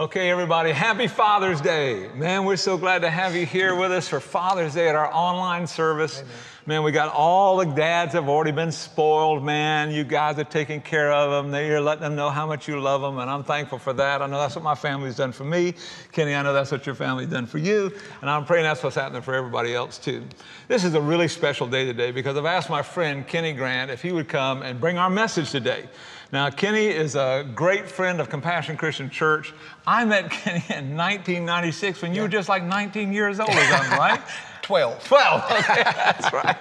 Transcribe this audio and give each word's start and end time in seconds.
Okay, 0.00 0.30
everybody, 0.30 0.70
happy 0.70 1.08
Father's 1.08 1.60
Day. 1.60 2.08
Man, 2.14 2.44
we're 2.44 2.54
so 2.54 2.78
glad 2.78 3.02
to 3.02 3.10
have 3.10 3.34
you 3.34 3.44
here 3.44 3.74
with 3.74 3.90
us 3.90 4.06
for 4.06 4.20
Father's 4.20 4.74
Day 4.74 4.88
at 4.88 4.94
our 4.94 5.12
online 5.12 5.66
service. 5.66 6.20
Amen. 6.20 6.32
Man, 6.66 6.82
we 6.84 6.92
got 6.92 7.12
all 7.12 7.56
the 7.56 7.64
dads 7.64 8.12
have 8.12 8.28
already 8.28 8.52
been 8.52 8.70
spoiled, 8.70 9.42
man. 9.42 9.90
You 9.90 10.04
guys 10.04 10.38
are 10.38 10.44
taking 10.44 10.82
care 10.82 11.10
of 11.10 11.32
them. 11.32 11.52
You're 11.52 11.80
letting 11.80 12.02
them 12.02 12.14
know 12.14 12.30
how 12.30 12.46
much 12.46 12.68
you 12.68 12.78
love 12.78 13.00
them, 13.00 13.18
and 13.18 13.28
I'm 13.28 13.42
thankful 13.42 13.80
for 13.80 13.92
that. 13.94 14.22
I 14.22 14.28
know 14.28 14.38
that's 14.38 14.54
what 14.54 14.62
my 14.62 14.76
family's 14.76 15.16
done 15.16 15.32
for 15.32 15.42
me. 15.42 15.74
Kenny, 16.12 16.32
I 16.32 16.42
know 16.42 16.52
that's 16.52 16.70
what 16.70 16.86
your 16.86 16.94
family's 16.94 17.30
done 17.30 17.46
for 17.46 17.58
you, 17.58 17.92
and 18.20 18.30
I'm 18.30 18.44
praying 18.44 18.62
that's 18.64 18.84
what's 18.84 18.94
happening 18.94 19.22
for 19.22 19.34
everybody 19.34 19.74
else 19.74 19.98
too. 19.98 20.22
This 20.68 20.84
is 20.84 20.94
a 20.94 21.00
really 21.00 21.26
special 21.26 21.66
day 21.66 21.84
today 21.84 22.12
because 22.12 22.36
I've 22.36 22.44
asked 22.44 22.70
my 22.70 22.82
friend 22.82 23.26
Kenny 23.26 23.52
Grant 23.52 23.90
if 23.90 24.00
he 24.00 24.12
would 24.12 24.28
come 24.28 24.62
and 24.62 24.80
bring 24.80 24.96
our 24.96 25.10
message 25.10 25.50
today. 25.50 25.88
Now, 26.30 26.50
Kenny 26.50 26.86
is 26.86 27.14
a 27.14 27.46
great 27.54 27.88
friend 27.88 28.20
of 28.20 28.28
Compassion 28.28 28.76
Christian 28.76 29.08
Church. 29.08 29.54
I 29.86 30.04
met 30.04 30.30
Kenny 30.30 30.64
in 30.68 30.94
1996 30.94 32.02
when 32.02 32.12
you 32.12 32.18
yeah. 32.18 32.22
were 32.22 32.28
just 32.28 32.48
like 32.50 32.62
19 32.62 33.12
years 33.12 33.40
old 33.40 33.48
right? 33.48 34.20
12. 34.62 35.04
12, 35.04 35.44
okay, 35.52 35.82
that's 35.84 36.30
right. 36.32 36.56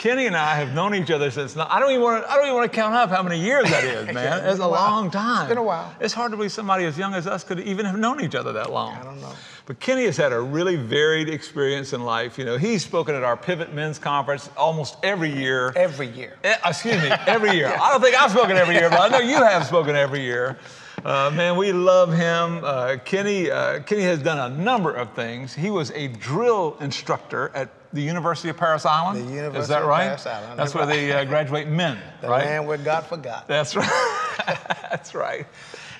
Kenny 0.00 0.26
and 0.26 0.34
I 0.34 0.54
have 0.54 0.72
known 0.72 0.94
each 0.94 1.10
other 1.10 1.30
since. 1.30 1.54
I 1.58 1.78
don't 1.78 1.90
even 1.90 2.02
want 2.02 2.24
to. 2.24 2.32
I 2.32 2.36
don't 2.36 2.46
even 2.46 2.54
want 2.56 2.72
to 2.72 2.74
count 2.74 2.94
up 2.94 3.10
how 3.10 3.22
many 3.22 3.38
years 3.38 3.64
that 3.68 3.84
is, 3.84 4.06
man. 4.14 4.46
it's 4.46 4.58
a, 4.58 4.64
a 4.64 4.66
long 4.66 5.10
time. 5.10 5.42
It's 5.42 5.50
been 5.50 5.58
a 5.58 5.62
while. 5.62 5.94
It's 6.00 6.14
hard 6.14 6.30
to 6.30 6.38
believe 6.38 6.52
somebody 6.52 6.86
as 6.86 6.96
young 6.96 7.12
as 7.12 7.26
us 7.26 7.44
could 7.44 7.60
even 7.60 7.84
have 7.84 7.98
known 7.98 8.18
each 8.24 8.34
other 8.34 8.50
that 8.54 8.72
long. 8.72 8.94
I 8.94 9.04
don't 9.04 9.20
know. 9.20 9.34
But 9.66 9.78
Kenny 9.78 10.06
has 10.06 10.16
had 10.16 10.32
a 10.32 10.40
really 10.40 10.76
varied 10.76 11.28
experience 11.28 11.92
in 11.92 12.02
life. 12.02 12.38
You 12.38 12.46
know, 12.46 12.56
he's 12.56 12.82
spoken 12.82 13.14
at 13.14 13.22
our 13.24 13.36
Pivot 13.36 13.74
Men's 13.74 13.98
Conference 13.98 14.48
almost 14.56 14.96
every 15.02 15.30
year. 15.30 15.70
Every 15.76 16.08
year. 16.08 16.38
Eh, 16.44 16.56
excuse 16.64 17.02
me, 17.02 17.10
every 17.26 17.50
year. 17.50 17.68
yeah. 17.68 17.82
I 17.82 17.92
don't 17.92 18.00
think 18.00 18.18
I've 18.18 18.30
spoken 18.30 18.56
every 18.56 18.76
year, 18.76 18.88
but 18.88 19.00
I 19.00 19.08
know 19.08 19.18
you 19.18 19.36
have 19.36 19.66
spoken 19.66 19.96
every 19.96 20.22
year. 20.22 20.58
Uh, 21.04 21.30
man, 21.34 21.56
we 21.56 21.72
love 21.72 22.12
him. 22.12 22.62
Uh, 22.62 22.96
Kenny, 23.04 23.50
uh, 23.50 23.80
Kenny 23.80 24.02
has 24.02 24.18
done 24.20 24.52
a 24.52 24.54
number 24.54 24.92
of 24.92 25.14
things. 25.14 25.54
He 25.54 25.70
was 25.70 25.90
a 25.92 26.08
drill 26.08 26.76
instructor 26.80 27.50
at 27.54 27.70
the 27.92 28.02
University 28.02 28.48
of 28.50 28.56
Parris 28.56 28.84
Island. 28.84 29.26
The 29.28 29.32
University 29.32 29.62
Is 29.62 29.68
that 29.68 29.84
right? 29.84 30.04
Parris 30.04 30.26
Island. 30.26 30.58
That's 30.58 30.74
where 30.74 30.86
they 30.86 31.12
uh, 31.12 31.24
graduate 31.26 31.68
men, 31.68 31.98
the 32.20 32.28
right? 32.28 32.44
land 32.44 32.66
where 32.66 32.78
God 32.78 33.06
forgot. 33.06 33.48
That's 33.48 33.74
right. 33.76 34.58
That's 34.90 35.14
right. 35.14 35.46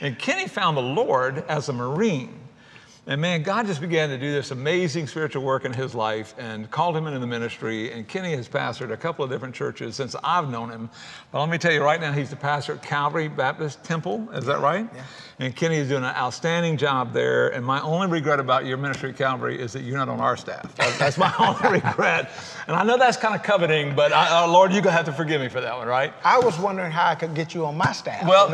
And 0.01 0.19
Kenny 0.19 0.49
found 0.49 0.77
the 0.77 0.83
Lord 0.83 1.45
as 1.49 1.69
a 1.69 1.73
Marine. 1.73 2.40
And 3.11 3.21
man, 3.21 3.43
God 3.43 3.67
just 3.67 3.81
began 3.81 4.09
to 4.11 4.19
do 4.19 4.31
this 4.31 4.53
amazing 4.53 5.09
spiritual 5.09 5.43
work 5.43 5.65
in 5.65 5.73
his 5.73 5.97
life 5.97 6.33
and 6.39 6.71
called 6.71 6.97
him 6.97 7.09
into 7.09 7.19
the 7.19 7.27
ministry. 7.27 7.91
And 7.91 8.07
Kenny 8.07 8.37
has 8.37 8.49
pastored 8.49 8.93
a 8.93 8.97
couple 8.97 9.25
of 9.25 9.33
different 9.33 9.53
churches 9.53 9.97
since 9.97 10.15
I've 10.23 10.49
known 10.49 10.71
him. 10.71 10.89
But 11.33 11.41
let 11.41 11.49
me 11.49 11.59
tell 11.59 11.73
you 11.73 11.83
right 11.83 12.01
now, 12.01 12.13
he's 12.13 12.31
the 12.31 12.37
pastor 12.37 12.75
at 12.75 12.85
Calvary 12.85 13.27
Baptist 13.27 13.83
Temple. 13.83 14.29
Is 14.33 14.45
that 14.47 14.61
right? 14.61 14.89
Yeah. 14.95 15.03
And 15.41 15.57
Kenny 15.57 15.79
is 15.79 15.89
doing 15.89 16.05
an 16.05 16.15
outstanding 16.15 16.77
job 16.77 17.13
there. 17.13 17.49
And 17.49 17.67
my 17.67 17.81
only 17.81 18.07
regret 18.07 18.39
about 18.39 18.65
your 18.65 18.77
ministry 18.77 19.11
at 19.11 19.17
Calvary 19.17 19.61
is 19.61 19.73
that 19.73 19.83
you're 19.83 19.99
not 19.99 20.09
on 20.09 20.21
our 20.21 20.37
staff. 20.37 20.73
That's, 20.77 20.97
that's 20.97 21.19
my 21.19 21.35
only 21.41 21.81
regret. 21.81 22.31
And 22.69 22.77
I 22.77 22.85
know 22.85 22.97
that's 22.97 23.17
kind 23.17 23.35
of 23.35 23.43
coveting, 23.43 23.97
but 23.97 24.13
I, 24.13 24.45
uh, 24.45 24.47
Lord, 24.47 24.71
you're 24.71 24.83
going 24.83 24.93
to 24.93 24.97
have 24.97 25.07
to 25.07 25.13
forgive 25.13 25.41
me 25.41 25.49
for 25.49 25.61
that 25.61 25.77
one, 25.77 25.89
right? 25.89 26.13
I 26.23 26.39
was 26.39 26.61
wondering 26.61 26.93
how 26.93 27.09
I 27.09 27.17
could 27.17 27.35
get 27.35 27.55
you 27.55 27.67
on 27.67 27.77
my 27.77 27.91
staff. 27.91 28.25
Well, 28.25 28.51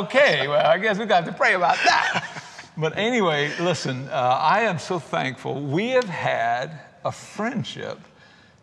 okay. 0.02 0.48
Well, 0.48 0.66
I 0.66 0.78
guess 0.78 0.98
we 0.98 1.04
got 1.04 1.26
to 1.26 1.32
pray 1.32 1.54
about 1.54 1.76
that. 1.84 2.31
But 2.76 2.96
anyway, 2.96 3.52
listen, 3.60 4.08
uh, 4.08 4.38
I 4.40 4.62
am 4.62 4.78
so 4.78 4.98
thankful. 4.98 5.60
We 5.60 5.90
have 5.90 6.08
had 6.08 6.80
a 7.04 7.12
friendship 7.12 7.98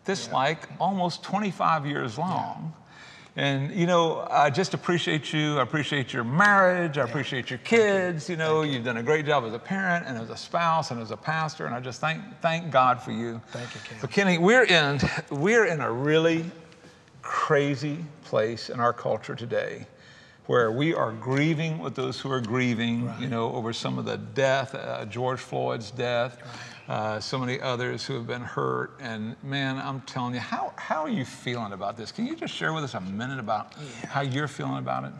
that's 0.05 0.27
yeah. 0.27 0.33
like 0.33 0.67
almost 0.79 1.23
25 1.23 1.85
years 1.85 2.17
long. 2.17 2.73
Yeah. 2.73 3.43
And, 3.43 3.71
you 3.73 3.85
know, 3.85 4.27
I 4.29 4.49
just 4.49 4.73
appreciate 4.73 5.31
you. 5.31 5.59
I 5.59 5.61
appreciate 5.61 6.11
your 6.11 6.23
marriage. 6.23 6.97
I 6.97 7.03
yeah. 7.03 7.09
appreciate 7.09 7.49
your 7.51 7.59
kids. 7.59 8.27
You, 8.27 8.33
you 8.33 8.37
know, 8.39 8.63
you. 8.63 8.73
have 8.73 8.83
done 8.83 8.97
a 8.97 9.03
great 9.03 9.27
job 9.27 9.45
as 9.45 9.53
a 9.53 9.59
parent 9.59 10.07
and 10.07 10.17
as 10.17 10.31
a 10.31 10.35
spouse 10.35 10.89
and 10.89 10.99
as 10.99 11.11
a 11.11 11.17
pastor. 11.17 11.67
And 11.67 11.75
I 11.75 11.79
just 11.79 12.01
thank, 12.01 12.21
thank 12.41 12.71
God 12.71 13.01
for 13.01 13.11
you. 13.11 13.39
Thank 13.49 13.75
you, 13.75 13.81
Ken. 13.81 13.97
But 14.01 14.11
Kenny, 14.11 14.37
we're 14.39 14.65
in, 14.65 14.99
we're 15.29 15.65
in 15.65 15.81
a 15.81 15.91
really 15.91 16.43
crazy 17.21 18.03
place 18.23 18.69
in 18.69 18.79
our 18.79 18.93
culture 18.93 19.35
today 19.35 19.85
where 20.49 20.71
we 20.71 20.95
are 20.95 21.11
grieving 21.11 21.77
with 21.77 21.93
those 21.93 22.19
who 22.19 22.31
are 22.31 22.41
grieving, 22.41 23.05
right. 23.05 23.19
you 23.19 23.27
know, 23.27 23.53
over 23.53 23.71
some 23.71 23.99
of 23.99 24.05
the 24.05 24.17
death, 24.17 24.73
uh, 24.73 25.05
George 25.05 25.39
Floyd's 25.39 25.91
death, 25.91 26.41
uh, 26.87 27.19
so 27.19 27.37
many 27.37 27.61
others 27.61 28.03
who 28.03 28.15
have 28.15 28.25
been 28.25 28.41
hurt. 28.41 28.97
And 28.99 29.35
man, 29.43 29.77
I'm 29.77 30.01
telling 30.01 30.33
you, 30.33 30.39
how, 30.39 30.73
how 30.75 31.03
are 31.03 31.09
you 31.09 31.23
feeling 31.23 31.73
about 31.73 31.97
this? 31.97 32.11
Can 32.11 32.25
you 32.25 32.35
just 32.35 32.51
share 32.51 32.73
with 32.73 32.83
us 32.83 32.95
a 32.95 32.99
minute 32.99 33.37
about 33.37 33.75
yeah. 33.77 34.09
how 34.09 34.21
you're 34.21 34.47
feeling 34.47 34.79
about 34.79 35.03
it? 35.03 35.11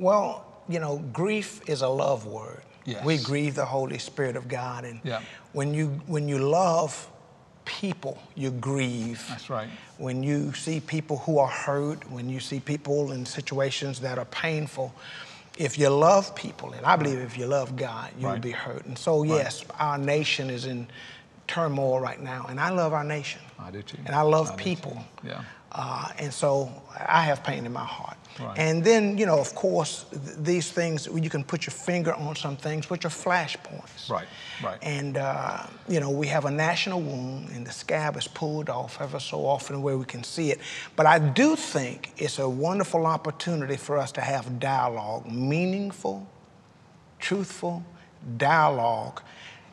Well, 0.00 0.44
you 0.68 0.80
know, 0.80 0.98
grief 1.12 1.60
is 1.68 1.82
a 1.82 1.88
love 1.88 2.26
word. 2.26 2.62
Yes. 2.84 3.04
We 3.04 3.18
grieve 3.18 3.54
the 3.54 3.64
Holy 3.64 3.98
Spirit 3.98 4.34
of 4.34 4.48
God. 4.48 4.84
And 4.84 5.00
yeah. 5.04 5.22
when 5.52 5.72
you 5.72 6.02
when 6.08 6.26
you 6.28 6.38
love 6.38 7.08
people, 7.64 8.18
you 8.34 8.50
grieve. 8.50 9.24
That's 9.28 9.50
right. 9.50 9.68
When 9.98 10.22
you 10.22 10.52
see 10.54 10.80
people 10.80 11.18
who 11.18 11.38
are 11.38 11.48
hurt, 11.48 12.10
when 12.10 12.28
you 12.28 12.40
see 12.40 12.60
people 12.60 13.12
in 13.12 13.26
situations 13.26 14.00
that 14.00 14.18
are 14.18 14.24
painful, 14.26 14.94
if 15.56 15.78
you 15.78 15.88
love 15.88 16.34
people, 16.34 16.72
and 16.72 16.84
I 16.84 16.96
believe 16.96 17.18
if 17.20 17.38
you 17.38 17.46
love 17.46 17.76
God, 17.76 18.10
you'll 18.18 18.30
right. 18.30 18.40
be 18.40 18.50
hurt. 18.50 18.86
And 18.86 18.98
so, 18.98 19.22
yes, 19.22 19.64
right. 19.64 19.80
our 19.80 19.98
nation 19.98 20.50
is 20.50 20.66
in 20.66 20.88
turmoil 21.46 22.00
right 22.00 22.20
now, 22.20 22.46
and 22.48 22.58
I 22.58 22.70
love 22.70 22.92
our 22.92 23.04
nation. 23.04 23.40
I 23.58 23.70
do 23.70 23.82
too. 23.82 23.98
And 24.04 24.14
I 24.14 24.22
love 24.22 24.50
I 24.50 24.56
people. 24.56 25.04
Yeah. 25.22 25.42
Uh, 25.74 26.08
and 26.18 26.32
so 26.32 26.70
I 27.06 27.22
have 27.22 27.42
pain 27.42 27.66
in 27.66 27.72
my 27.72 27.84
heart. 27.84 28.16
Right. 28.40 28.58
And 28.58 28.84
then, 28.84 29.16
you 29.16 29.26
know, 29.26 29.38
of 29.38 29.54
course, 29.54 30.06
th- 30.10 30.36
these 30.38 30.70
things, 30.70 31.06
you 31.06 31.30
can 31.30 31.44
put 31.44 31.66
your 31.66 31.72
finger 31.72 32.14
on 32.14 32.34
some 32.36 32.56
things, 32.56 32.90
which 32.90 33.04
are 33.04 33.10
flashpoints. 33.10 34.08
Right, 34.08 34.26
right. 34.62 34.78
And, 34.82 35.16
uh, 35.16 35.64
you 35.88 36.00
know, 36.00 36.10
we 36.10 36.26
have 36.28 36.44
a 36.44 36.50
national 36.50 37.00
wound, 37.00 37.50
and 37.50 37.66
the 37.66 37.72
scab 37.72 38.16
is 38.16 38.26
pulled 38.26 38.68
off 38.68 39.00
ever 39.00 39.20
so 39.20 39.46
often 39.46 39.82
where 39.82 39.96
we 39.96 40.04
can 40.04 40.24
see 40.24 40.50
it. 40.50 40.60
But 40.96 41.06
I 41.06 41.18
do 41.18 41.54
think 41.54 42.12
it's 42.16 42.38
a 42.38 42.48
wonderful 42.48 43.06
opportunity 43.06 43.76
for 43.76 43.98
us 43.98 44.10
to 44.12 44.20
have 44.20 44.58
dialogue, 44.58 45.30
meaningful, 45.30 46.26
truthful 47.18 47.84
dialogue, 48.36 49.22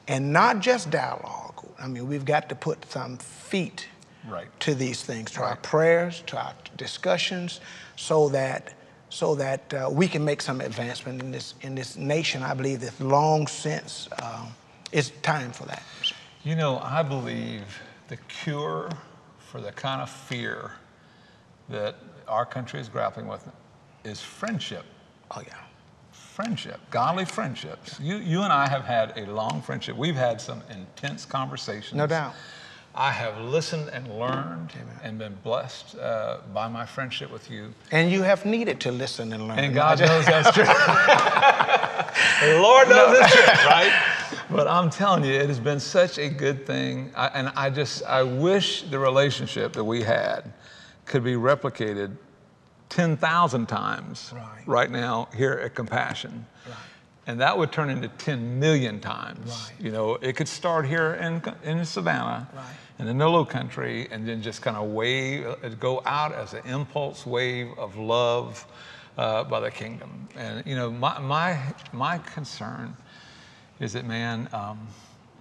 and 0.08 0.32
not 0.34 0.60
just 0.60 0.90
dialogue. 0.92 1.66
I 1.80 1.88
mean, 1.88 2.08
we've 2.08 2.26
got 2.26 2.48
to 2.50 2.56
put 2.56 2.92
some 2.92 3.18
feet 3.18 3.88
right. 4.28 4.48
to 4.62 4.76
these 4.76 5.04
things, 5.04 5.32
to 5.32 5.42
right. 5.42 5.50
our 5.50 5.56
prayers, 5.58 6.24
to 6.28 6.38
our 6.38 6.54
discussions, 6.78 7.62
so 7.96 8.30
that 8.30 8.74
so 9.10 9.36
that 9.36 9.74
uh, 9.74 9.90
we 9.92 10.08
can 10.08 10.24
make 10.24 10.42
some 10.42 10.62
advancement 10.62 11.22
in 11.22 11.32
this 11.32 11.54
in 11.62 11.76
this 11.76 11.98
nation. 11.98 12.44
I 12.44 12.54
believe 12.54 12.82
that 12.82 13.00
long 13.00 13.48
since 13.48 14.08
uh, 14.22 14.46
it's 14.92 15.12
time 15.22 15.52
for 15.52 15.66
that. 15.66 15.84
You 16.44 16.56
know, 16.56 16.80
I 16.80 17.04
believe 17.04 17.64
the 18.08 18.18
cure 18.28 18.90
for 19.40 19.62
the 19.62 19.72
kind 19.72 20.02
of 20.02 20.10
fear 20.10 20.72
that 21.70 21.96
our 22.28 22.46
country 22.46 22.80
is 22.80 22.90
grappling 22.90 23.28
with 23.28 23.48
is 24.04 24.22
friendship. 24.22 24.86
Oh 25.32 25.42
yeah. 25.46 25.56
Friendship, 26.12 26.80
godly 26.90 27.26
friendships. 27.26 28.00
You, 28.00 28.16
you 28.18 28.42
and 28.42 28.52
I 28.52 28.68
have 28.68 28.84
had 28.86 29.18
a 29.18 29.26
long 29.32 29.62
friendship. 29.62 29.96
We've 29.96 30.16
had 30.16 30.40
some 30.42 30.64
intense 30.72 31.26
conversations. 31.26 31.94
No 31.94 32.08
doubt. 32.08 32.34
I 32.94 33.12
have 33.12 33.38
listened 33.40 33.90
and 33.94 34.08
learned 34.20 34.74
Amen. 34.76 35.00
and 35.02 35.18
been 35.18 35.38
blessed 35.44 35.98
uh, 35.98 36.40
by 36.54 36.68
my 36.68 36.86
friendship 36.86 37.32
with 37.32 37.50
you. 37.50 37.74
And 37.92 38.12
you 38.12 38.24
have 38.24 38.46
needed 38.46 38.82
to 38.82 38.92
listen 38.92 39.32
and 39.32 39.48
learn. 39.48 39.60
And 39.60 39.74
God 39.74 40.00
knows 40.00 40.26
that's 40.26 40.52
true. 40.54 40.66
the 42.48 42.60
Lord 42.62 42.90
knows 42.90 43.14
no. 43.14 43.20
it's 43.22 43.34
true, 43.34 43.44
right? 43.66 44.18
But 44.50 44.68
I'm 44.68 44.90
telling 44.90 45.24
you, 45.24 45.32
it 45.32 45.48
has 45.48 45.60
been 45.60 45.80
such 45.80 46.18
a 46.18 46.28
good 46.28 46.66
thing. 46.68 47.12
I, 47.16 47.28
and 47.28 47.54
I 47.56 47.70
just, 47.70 48.04
I 48.04 48.24
wish 48.24 48.82
the 48.84 49.00
relationship 49.00 49.72
that 49.74 49.86
we 49.86 50.04
had 50.04 50.52
could 51.06 51.24
be 51.24 51.36
replicated 51.36 52.18
10,000 52.90 53.68
times 53.68 54.34
right. 54.36 54.64
right 54.66 54.92
now 54.92 55.30
here 55.34 55.54
at 55.54 55.76
Compassion. 55.76 56.46
Right 56.68 56.76
and 57.28 57.40
that 57.40 57.58
would 57.58 57.72
turn 57.72 57.90
into 57.90 58.08
10 58.08 58.60
million 58.60 59.00
times. 59.00 59.48
Right. 59.50 59.86
You 59.86 59.92
know, 59.92 60.16
it 60.16 60.36
could 60.36 60.48
start 60.48 60.86
here 60.88 61.14
in, 61.14 61.42
in 61.64 61.86
Savannah, 61.86 62.50
right. 62.54 62.66
In 63.02 63.08
the 63.08 63.14
Nilo 63.14 63.44
country, 63.44 64.08
and 64.12 64.28
then 64.28 64.42
just 64.44 64.62
kind 64.62 64.78
of 64.78 64.90
wave, 64.90 65.48
uh, 65.48 65.70
go 65.80 66.04
out 66.06 66.34
as 66.34 66.54
an 66.54 66.62
impulse 66.66 67.26
wave 67.26 67.70
of 67.78 67.98
love 67.98 68.66
uh, 69.18 69.44
by 69.44 69.60
the 69.60 69.72
kingdom. 69.72 70.30
And, 70.38 70.64
you 70.68 70.76
know, 70.76 70.92
my, 70.92 71.20
my, 71.20 71.60
my 71.92 72.20
concern 72.20 72.96
is 73.80 73.94
that, 73.94 74.06
man, 74.06 74.48
um, 74.54 74.88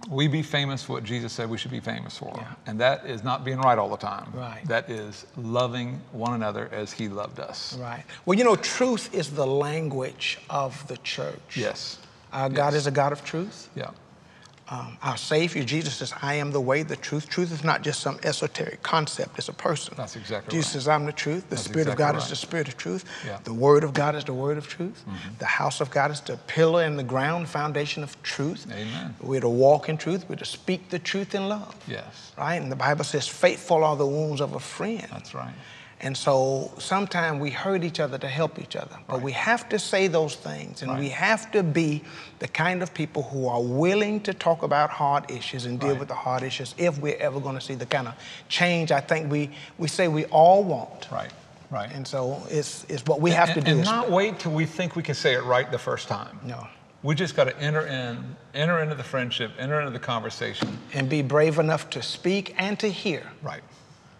we 0.09 0.27
be 0.27 0.41
famous 0.41 0.83
for 0.83 0.93
what 0.93 1.03
Jesus 1.03 1.31
said 1.31 1.51
we 1.51 1.59
should 1.59 1.69
be 1.69 1.79
famous 1.79 2.17
for. 2.17 2.33
Yeah. 2.35 2.47
And 2.65 2.79
that 2.79 3.05
is 3.05 3.23
not 3.23 3.45
being 3.45 3.59
right 3.59 3.77
all 3.77 3.89
the 3.89 3.97
time. 3.97 4.31
Right. 4.33 4.65
That 4.65 4.89
is 4.89 5.27
loving 5.37 6.01
one 6.11 6.33
another 6.33 6.67
as 6.71 6.91
he 6.91 7.07
loved 7.07 7.39
us. 7.39 7.77
Right. 7.77 8.03
Well, 8.25 8.35
you 8.35 8.43
know, 8.43 8.55
truth 8.55 9.13
is 9.13 9.29
the 9.29 9.45
language 9.45 10.39
of 10.49 10.87
the 10.87 10.97
church. 10.97 11.55
Yes. 11.55 11.99
Uh, 12.33 12.49
God 12.49 12.73
yes. 12.73 12.81
is 12.81 12.87
a 12.87 12.91
God 12.91 13.11
of 13.11 13.23
truth. 13.23 13.69
Yeah. 13.75 13.91
Um, 14.71 14.97
our 15.03 15.17
Savior, 15.17 15.65
Jesus 15.65 15.95
says, 15.95 16.13
I 16.21 16.35
am 16.35 16.51
the 16.51 16.61
way, 16.61 16.81
the 16.83 16.95
truth. 16.95 17.27
Truth 17.27 17.51
is 17.51 17.61
not 17.61 17.81
just 17.81 17.99
some 17.99 18.17
esoteric 18.23 18.81
concept, 18.81 19.37
it's 19.37 19.49
a 19.49 19.53
person. 19.53 19.93
That's 19.97 20.15
exactly 20.15 20.47
right. 20.47 20.49
Jesus 20.49 20.73
right. 20.73 20.81
says, 20.81 20.87
I'm 20.87 21.05
the 21.05 21.11
truth. 21.11 21.43
The 21.43 21.55
That's 21.55 21.63
Spirit 21.63 21.81
exactly 21.81 21.91
of 21.91 21.97
God 21.97 22.15
right. 22.15 22.23
is 22.23 22.29
the 22.29 22.35
Spirit 22.37 22.67
of 22.69 22.77
truth. 22.77 23.03
Yeah. 23.25 23.33
Mm-hmm. 23.33 23.43
The 23.43 23.53
Word 23.53 23.83
of 23.83 23.93
God 23.93 24.15
is 24.15 24.23
the 24.23 24.33
Word 24.33 24.57
of 24.57 24.69
truth. 24.69 25.03
The 25.39 25.45
house 25.45 25.81
of 25.81 25.91
God 25.91 26.09
is 26.09 26.21
the 26.21 26.37
pillar 26.47 26.83
and 26.83 26.97
the 26.97 27.03
ground, 27.03 27.49
foundation 27.49 28.01
of 28.01 28.21
truth. 28.23 28.65
Amen. 28.71 29.13
We're 29.21 29.41
to 29.41 29.49
walk 29.49 29.89
in 29.89 29.97
truth, 29.97 30.25
we're 30.29 30.37
to 30.37 30.45
speak 30.45 30.89
the 30.89 30.99
truth 30.99 31.35
in 31.35 31.49
love. 31.49 31.75
Yes. 31.85 32.31
Right? 32.37 32.55
And 32.55 32.71
the 32.71 32.77
Bible 32.77 33.03
says, 33.03 33.27
faithful 33.27 33.83
are 33.83 33.97
the 33.97 34.07
wounds 34.07 34.39
of 34.39 34.55
a 34.55 34.59
friend. 34.59 35.05
That's 35.11 35.35
right. 35.35 35.53
And 36.03 36.17
so 36.17 36.71
sometimes 36.79 37.39
we 37.39 37.51
hurt 37.51 37.83
each 37.83 37.99
other 37.99 38.17
to 38.17 38.27
help 38.27 38.57
each 38.59 38.75
other. 38.75 38.97
But 39.07 39.15
Right. 39.17 39.23
we 39.23 39.31
have 39.33 39.69
to 39.69 39.77
say 39.77 40.07
those 40.07 40.35
things 40.35 40.81
and 40.81 40.97
we 40.97 41.09
have 41.09 41.51
to 41.51 41.61
be 41.61 42.03
the 42.39 42.47
kind 42.47 42.81
of 42.81 42.91
people 42.93 43.21
who 43.23 43.47
are 43.47 43.61
willing 43.61 44.19
to 44.21 44.33
talk 44.33 44.63
about 44.63 44.89
hard 44.89 45.29
issues 45.29 45.65
and 45.67 45.79
deal 45.79 45.91
Right. 45.91 45.99
with 45.99 46.07
the 46.07 46.15
hard 46.15 46.41
issues 46.41 46.73
if 46.79 46.97
we're 46.99 47.17
ever 47.17 47.39
going 47.39 47.53
to 47.55 47.61
see 47.61 47.75
the 47.75 47.85
kind 47.85 48.07
of 48.07 48.15
change 48.49 48.91
I 48.91 48.99
think 48.99 49.31
we, 49.31 49.51
we 49.77 49.87
say 49.87 50.07
we 50.07 50.25
all 50.25 50.63
want. 50.63 51.07
Right. 51.11 51.31
Right. 51.69 51.91
And 51.93 52.05
so 52.07 52.41
it's, 52.49 52.83
it's 52.89 53.05
what 53.05 53.21
we 53.21 53.29
have 53.31 53.49
and, 53.49 53.59
to 53.59 53.61
do. 53.61 53.71
and 53.71 53.79
is- 53.81 53.85
not 53.85 54.09
wait 54.09 54.39
till 54.39 54.51
we 54.53 54.65
think 54.65 54.95
we 54.95 55.03
can 55.03 55.15
say 55.15 55.35
it 55.35 55.43
right 55.43 55.71
the 55.71 55.77
first 55.79 56.07
time. 56.07 56.39
No. 56.43 56.67
We 57.03 57.13
just 57.15 57.35
got 57.35 57.45
to 57.45 57.57
enter 57.59 57.85
in, 57.87 58.35
enter 58.53 58.79
into 58.79 58.95
the 58.95 59.03
friendship, 59.03 59.51
enter 59.59 59.79
into 59.79 59.91
the 59.91 59.99
conversation. 59.99 60.77
and 60.93 61.07
be 61.09 61.21
brave 61.21 61.59
enough 61.59 61.89
to 61.91 62.01
speak 62.01 62.53
and 62.57 62.77
to 62.79 62.89
hear. 62.89 63.23
Right. 63.43 63.61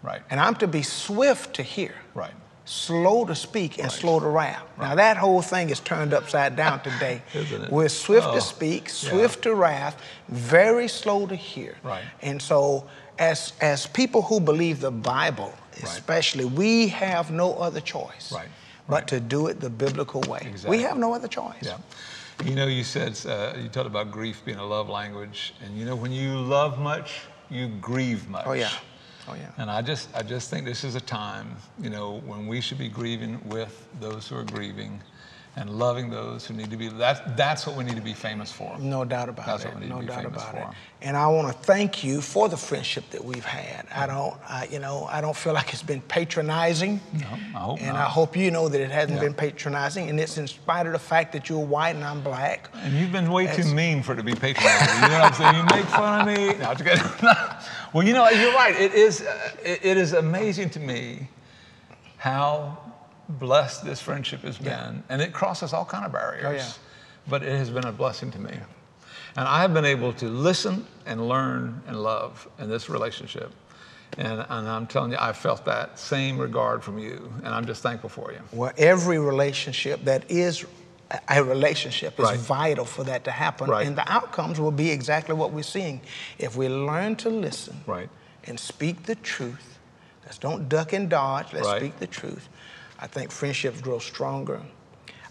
Right. 0.03 0.21
And 0.29 0.39
I'm 0.39 0.55
to 0.55 0.67
be 0.67 0.83
swift 0.83 1.55
to 1.55 1.63
hear. 1.63 1.93
Right. 2.13 2.31
slow 2.63 3.25
to 3.25 3.35
speak 3.35 3.79
and 3.79 3.87
Right. 3.87 3.91
slow 3.91 4.19
to 4.19 4.27
wrath. 4.27 4.61
Right. 4.77 4.89
Now 4.89 4.95
that 4.95 5.17
whole 5.17 5.41
thing 5.41 5.71
is 5.71 5.79
turned 5.81 6.13
upside 6.13 6.55
down 6.55 6.79
today. 6.81 7.21
Isn't 7.33 7.63
it? 7.63 7.71
We're 7.71 7.89
swift 7.89 8.27
Oh, 8.29 8.35
to 8.35 8.39
speak, 8.41 8.87
swift 8.87 9.41
to 9.43 9.55
wrath, 9.55 9.95
very 10.29 10.87
slow 10.87 11.25
to 11.27 11.35
hear. 11.35 11.75
Right. 11.83 12.03
And 12.21 12.41
so 12.41 12.85
as 13.19 13.53
as 13.61 13.87
people 13.87 14.21
who 14.21 14.39
believe 14.39 14.79
the 14.79 14.91
Bible, 14.91 15.53
especially, 15.83 16.45
we 16.45 16.87
have 16.89 17.29
no 17.31 17.55
other 17.55 17.81
choice 17.81 18.31
Right. 18.31 18.47
but 18.87 18.93
Right. 18.95 19.07
to 19.07 19.19
do 19.19 19.47
it 19.47 19.59
the 19.59 19.69
biblical 19.69 20.21
way. 20.21 20.43
Exactly. 20.45 20.77
We 20.77 20.83
have 20.83 20.97
no 20.97 21.13
other 21.13 21.27
choice. 21.27 21.63
Yeah. 21.63 21.77
You 22.45 22.55
know, 22.55 22.67
you 22.67 22.83
said, 22.83 23.19
uh, 23.25 23.53
you 23.57 23.69
talked 23.69 23.87
about 23.87 24.11
grief 24.11 24.45
being 24.45 24.59
a 24.59 24.65
love 24.65 24.87
language. 24.87 25.53
And 25.65 25.77
you 25.77 25.83
know, 25.83 25.95
when 25.95 26.11
you 26.13 26.37
love 26.39 26.79
much, 26.79 27.21
you 27.49 27.67
grieve 27.81 28.29
much. 28.29 28.45
Oh 28.47 28.53
yeah. 28.53 28.69
Oh 29.27 29.33
yeah. 29.35 29.51
And 29.57 29.69
I 29.69 29.81
just, 29.81 30.09
I 30.15 30.21
just 30.23 30.49
think 30.49 30.65
this 30.65 30.83
is 30.83 30.95
a 30.95 31.01
time, 31.01 31.55
you 31.79 31.89
know, 31.89 32.21
when 32.25 32.47
we 32.47 32.61
should 32.61 32.77
be 32.79 32.89
grieving 32.89 33.39
with 33.47 33.87
those 33.99 34.27
who 34.27 34.35
are 34.37 34.43
grieving 34.43 35.01
and 35.57 35.69
loving 35.69 36.09
those 36.09 36.45
who 36.45 36.53
need 36.53 36.71
to 36.71 36.77
be. 36.77 36.87
That's, 36.87 37.19
that's 37.35 37.67
what 37.67 37.75
we 37.75 37.83
need 37.83 37.97
to 37.97 38.01
be 38.01 38.13
famous 38.13 38.49
for. 38.53 38.73
No 38.79 39.03
doubt 39.03 39.27
about 39.27 39.45
That's 39.47 39.65
it. 39.65 39.73
what 39.73 39.75
we 39.75 39.81
need 39.81 39.89
no 39.89 39.95
to 39.97 40.01
be 40.03 40.07
doubt 40.07 40.23
famous 40.23 40.41
about 40.43 40.51
for. 40.51 40.57
it. 40.59 40.67
And 41.01 41.17
I 41.17 41.27
want 41.27 41.47
to 41.49 41.53
thank 41.63 42.05
you 42.05 42.21
for 42.21 42.47
the 42.47 42.55
friendship 42.55 43.09
that 43.09 43.21
we've 43.25 43.43
had. 43.43 43.85
I 43.93 44.07
don't, 44.07 44.33
I, 44.47 44.69
you 44.71 44.79
know, 44.79 45.09
I 45.11 45.19
don't 45.19 45.35
feel 45.35 45.51
like 45.51 45.73
it's 45.73 45.83
been 45.83 45.99
patronizing. 46.03 47.01
No, 47.11 47.27
I 47.27 47.59
hope 47.59 47.79
And 47.81 47.87
not. 47.87 47.95
I 47.97 48.03
hope 48.05 48.37
you 48.37 48.49
know 48.49 48.69
that 48.69 48.79
it 48.79 48.91
hasn't 48.91 49.15
Yeah. 49.17 49.23
been 49.25 49.33
patronizing, 49.33 50.09
and 50.09 50.21
it's 50.21 50.37
in 50.37 50.47
spite 50.47 50.85
of 50.85 50.93
the 50.93 50.99
fact 50.99 51.33
that 51.33 51.49
you're 51.49 51.59
white 51.59 51.95
and 51.97 52.05
I'm 52.05 52.21
black. 52.21 52.69
And 52.75 52.93
you've 52.93 53.11
been 53.11 53.29
way 53.29 53.53
too 53.53 53.65
mean 53.73 54.03
for 54.03 54.13
it 54.13 54.17
to 54.17 54.23
be 54.23 54.33
patronizing. 54.35 54.95
You 55.03 55.09
know 55.09 55.19
what 55.19 55.23
I'm 55.23 55.33
saying? 55.33 55.55
You 55.57 55.63
make 55.75 55.85
fun 55.87 56.21
of 56.21 56.27
me. 56.33 56.57
No, 56.63 56.71
it's 56.71 56.81
good. 56.81 57.01
Well, 57.93 58.05
you 58.05 58.13
know, 58.13 58.27
you're 58.29 58.53
right. 58.53 58.75
It 58.79 58.93
is, 58.93 59.21
uh, 59.21 59.51
it, 59.63 59.85
it 59.85 59.97
is 59.97 60.13
amazing 60.13 60.69
to 60.71 60.79
me 60.79 61.27
how 62.17 62.77
blessed 63.27 63.85
this 63.85 64.01
friendship 64.01 64.41
has 64.41 64.57
been. 64.57 65.03
And 65.09 65.21
it 65.21 65.33
crosses 65.33 65.73
all 65.73 65.85
kind 65.85 66.05
of 66.05 66.11
barriers. 66.11 66.45
Oh, 66.45 66.51
yeah. 66.51 66.69
But 67.27 67.43
it 67.43 67.55
has 67.55 67.69
been 67.69 67.85
a 67.85 67.91
blessing 67.91 68.31
to 68.31 68.39
me. 68.39 68.53
And 69.35 69.47
I 69.47 69.61
have 69.61 69.73
been 69.73 69.85
able 69.85 70.13
to 70.13 70.27
listen 70.27 70.85
and 71.05 71.27
learn 71.27 71.81
and 71.87 72.01
love 72.01 72.47
in 72.59 72.69
this 72.69 72.89
relationship. 72.89 73.51
And, 74.17 74.45
and 74.49 74.67
I'm 74.67 74.87
telling 74.87 75.11
you, 75.11 75.17
I 75.19 75.31
felt 75.31 75.63
that 75.65 75.97
same 75.97 76.37
regard 76.37 76.83
from 76.83 76.99
you. 76.99 77.31
And 77.43 77.47
I'm 77.47 77.65
just 77.65 77.81
thankful 77.81 78.09
for 78.09 78.33
you. 78.33 78.39
Well, 78.51 78.73
every 78.77 79.19
relationship 79.19 80.03
that 80.03 80.29
is 80.29 80.65
a- 81.27 81.43
relationship 81.43 82.19
is 82.19 82.25
Right. 82.25 82.39
vital 82.39 82.85
for 82.85 83.03
that 83.05 83.23
to 83.25 83.31
happen. 83.31 83.69
Right. 83.69 83.85
And 83.87 83.97
the 83.97 84.09
outcomes 84.11 84.59
will 84.59 84.71
be 84.71 84.91
exactly 84.91 85.35
what 85.35 85.51
we're 85.51 85.63
seeing. 85.63 86.01
If 86.37 86.55
we 86.55 86.69
learn 86.69 87.15
to 87.17 87.29
listen 87.29 87.81
Right. 87.85 88.09
and 88.45 88.59
speak 88.59 89.03
the 89.03 89.15
truth, 89.15 89.79
let's 90.25 90.37
don't 90.37 90.69
duck 90.69 90.93
and 90.93 91.09
dodge, 91.09 91.47
let's 91.53 91.69
speak 91.69 91.99
the 91.99 92.07
truth. 92.07 92.47
I 92.99 93.07
think 93.07 93.31
friendships 93.31 93.81
grow 93.81 93.99
stronger. 93.99 94.61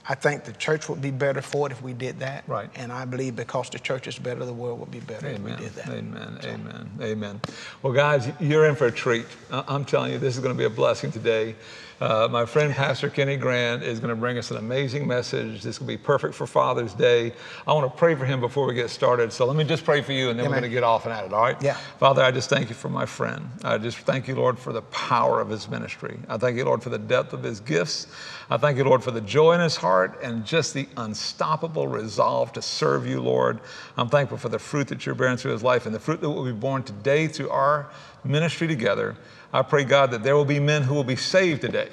I 0.08 0.14
think 0.14 0.44
the 0.44 0.52
church 0.52 0.88
would 0.88 1.00
be 1.00 1.12
better 1.12 1.40
for 1.42 1.66
it 1.68 1.72
if 1.72 1.82
we 1.82 1.92
did 1.92 2.18
that. 2.20 2.42
Right. 2.48 2.68
And 2.74 2.90
I 2.90 3.04
believe 3.04 3.36
because 3.36 3.70
the 3.70 3.78
church 3.78 4.08
is 4.08 4.18
better, 4.18 4.44
the 4.44 4.52
world 4.52 4.80
would 4.80 4.90
be 4.90 4.98
better 4.98 5.28
if 5.28 5.38
we 5.40 5.52
did 5.52 5.72
that. 5.76 5.88
Amen. 5.88 6.38
Amen. 6.42 6.90
Amen. 7.00 7.40
Well, 7.82 7.92
guys, 7.92 8.28
you're 8.40 8.66
in 8.66 8.74
for 8.74 8.86
a 8.86 8.90
treat. 8.90 9.26
I'm 9.52 9.84
telling 9.84 10.10
you, 10.12 10.18
this 10.18 10.34
is 10.36 10.42
going 10.42 10.54
to 10.54 10.58
be 10.58 10.64
a 10.64 10.70
blessing 10.70 11.12
today. 11.12 11.54
Uh, 12.00 12.26
my 12.30 12.46
friend 12.46 12.72
Pastor 12.72 13.10
Kenny 13.10 13.36
Grant 13.36 13.82
is 13.82 14.00
going 14.00 14.08
to 14.08 14.16
bring 14.16 14.38
us 14.38 14.50
an 14.50 14.56
amazing 14.56 15.06
message. 15.06 15.62
This 15.62 15.80
will 15.80 15.86
be 15.86 15.98
perfect 15.98 16.34
for 16.34 16.46
Father's 16.46 16.94
Day. 16.94 17.34
I 17.66 17.74
want 17.74 17.92
to 17.92 17.98
pray 17.98 18.14
for 18.14 18.24
him 18.24 18.40
before 18.40 18.66
we 18.66 18.72
get 18.72 18.88
started. 18.88 19.34
So 19.34 19.44
let 19.44 19.54
me 19.54 19.64
just 19.64 19.84
pray 19.84 20.00
for 20.00 20.12
you, 20.12 20.30
and 20.30 20.38
then 20.38 20.46
we're 20.46 20.52
going 20.52 20.62
to 20.62 20.70
get 20.70 20.82
off 20.82 21.04
and 21.04 21.12
at 21.12 21.26
it. 21.26 21.32
All 21.34 21.42
right? 21.42 21.62
Yeah. 21.62 21.74
Father, 21.98 22.22
I 22.22 22.30
just 22.30 22.48
thank 22.48 22.70
you 22.70 22.74
for 22.74 22.88
my 22.88 23.04
friend. 23.04 23.50
I 23.62 23.76
just 23.76 23.98
thank 23.98 24.28
you, 24.28 24.34
Lord, 24.34 24.58
for 24.58 24.72
the 24.72 24.80
power 24.80 25.42
of 25.42 25.50
his 25.50 25.68
ministry. 25.68 26.18
I 26.26 26.38
thank 26.38 26.56
you, 26.56 26.64
Lord, 26.64 26.82
for 26.82 26.88
the 26.88 26.98
depth 26.98 27.34
of 27.34 27.42
his 27.42 27.60
gifts. 27.60 28.06
I 28.52 28.56
thank 28.56 28.78
you, 28.78 28.82
Lord, 28.82 29.04
for 29.04 29.12
the 29.12 29.20
joy 29.20 29.52
in 29.52 29.60
his 29.60 29.76
heart 29.76 30.18
and 30.24 30.44
just 30.44 30.74
the 30.74 30.88
unstoppable 30.96 31.86
resolve 31.86 32.52
to 32.54 32.62
serve 32.62 33.06
you, 33.06 33.20
Lord. 33.20 33.60
I'm 33.96 34.08
thankful 34.08 34.38
for 34.38 34.48
the 34.48 34.58
fruit 34.58 34.88
that 34.88 35.06
you're 35.06 35.14
bearing 35.14 35.36
through 35.36 35.52
his 35.52 35.62
life 35.62 35.86
and 35.86 35.94
the 35.94 36.00
fruit 36.00 36.20
that 36.20 36.28
will 36.28 36.44
be 36.44 36.50
born 36.50 36.82
today 36.82 37.28
through 37.28 37.50
our 37.50 37.88
ministry 38.24 38.66
together. 38.66 39.16
I 39.52 39.62
pray, 39.62 39.84
God, 39.84 40.10
that 40.10 40.24
there 40.24 40.34
will 40.34 40.44
be 40.44 40.58
men 40.58 40.82
who 40.82 40.94
will 40.94 41.04
be 41.04 41.14
saved 41.14 41.60
today. 41.60 41.90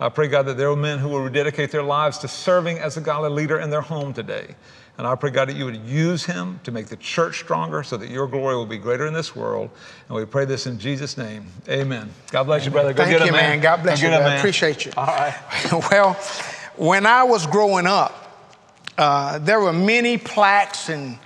I 0.00 0.08
pray, 0.08 0.28
God, 0.28 0.46
that 0.46 0.56
there 0.56 0.70
are 0.70 0.76
men 0.76 1.00
who 1.00 1.10
will 1.10 1.28
dedicate 1.28 1.70
their 1.70 1.82
lives 1.82 2.16
to 2.18 2.28
serving 2.28 2.78
as 2.78 2.96
a 2.96 3.02
godly 3.02 3.28
leader 3.28 3.60
in 3.60 3.68
their 3.68 3.82
home 3.82 4.14
today. 4.14 4.54
And 5.00 5.06
I 5.06 5.14
pray, 5.14 5.30
God, 5.30 5.48
that 5.48 5.56
you 5.56 5.64
would 5.64 5.78
use 5.86 6.26
him 6.26 6.60
to 6.64 6.70
make 6.70 6.88
the 6.88 6.96
church 6.96 7.38
stronger 7.38 7.82
so 7.82 7.96
that 7.96 8.10
your 8.10 8.26
glory 8.26 8.54
will 8.54 8.66
be 8.66 8.76
greater 8.76 9.06
in 9.06 9.14
this 9.14 9.34
world. 9.34 9.70
And 10.06 10.14
we 10.18 10.26
pray 10.26 10.44
this 10.44 10.66
in 10.66 10.78
Jesus' 10.78 11.16
name. 11.16 11.46
Amen. 11.70 12.10
God 12.30 12.44
bless 12.44 12.66
you, 12.66 12.70
brother. 12.70 12.92
Go 12.92 13.04
Thank 13.04 13.18
you, 13.18 13.26
him, 13.28 13.32
man. 13.32 13.60
God 13.60 13.82
bless 13.82 14.02
Go 14.02 14.08
you. 14.08 14.14
I 14.14 14.18
man. 14.18 14.38
appreciate 14.38 14.84
you. 14.84 14.92
All 14.98 15.06
right. 15.06 15.34
well, 15.90 16.12
when 16.76 17.06
I 17.06 17.24
was 17.24 17.46
growing 17.46 17.86
up, 17.86 18.12
uh, 18.98 19.38
there 19.38 19.58
were 19.58 19.72
many 19.72 20.18
plaques 20.18 20.90
and 20.90 21.18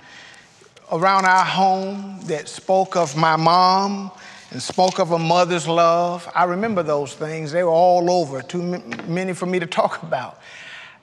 around 0.89 1.25
our 1.25 1.43
home 1.43 2.21
that 2.27 2.47
spoke 2.47 2.95
of 2.95 3.17
my 3.17 3.35
mom 3.35 4.09
and 4.51 4.63
spoke 4.63 4.99
of 4.99 5.11
a 5.11 5.19
mother's 5.19 5.67
love. 5.67 6.31
I 6.33 6.45
remember 6.45 6.81
those 6.81 7.13
things. 7.13 7.51
They 7.51 7.61
were 7.65 7.71
all 7.71 8.09
over, 8.09 8.41
too 8.41 8.61
many 9.05 9.33
for 9.33 9.47
me 9.47 9.59
to 9.59 9.67
talk 9.67 10.01
about. 10.03 10.39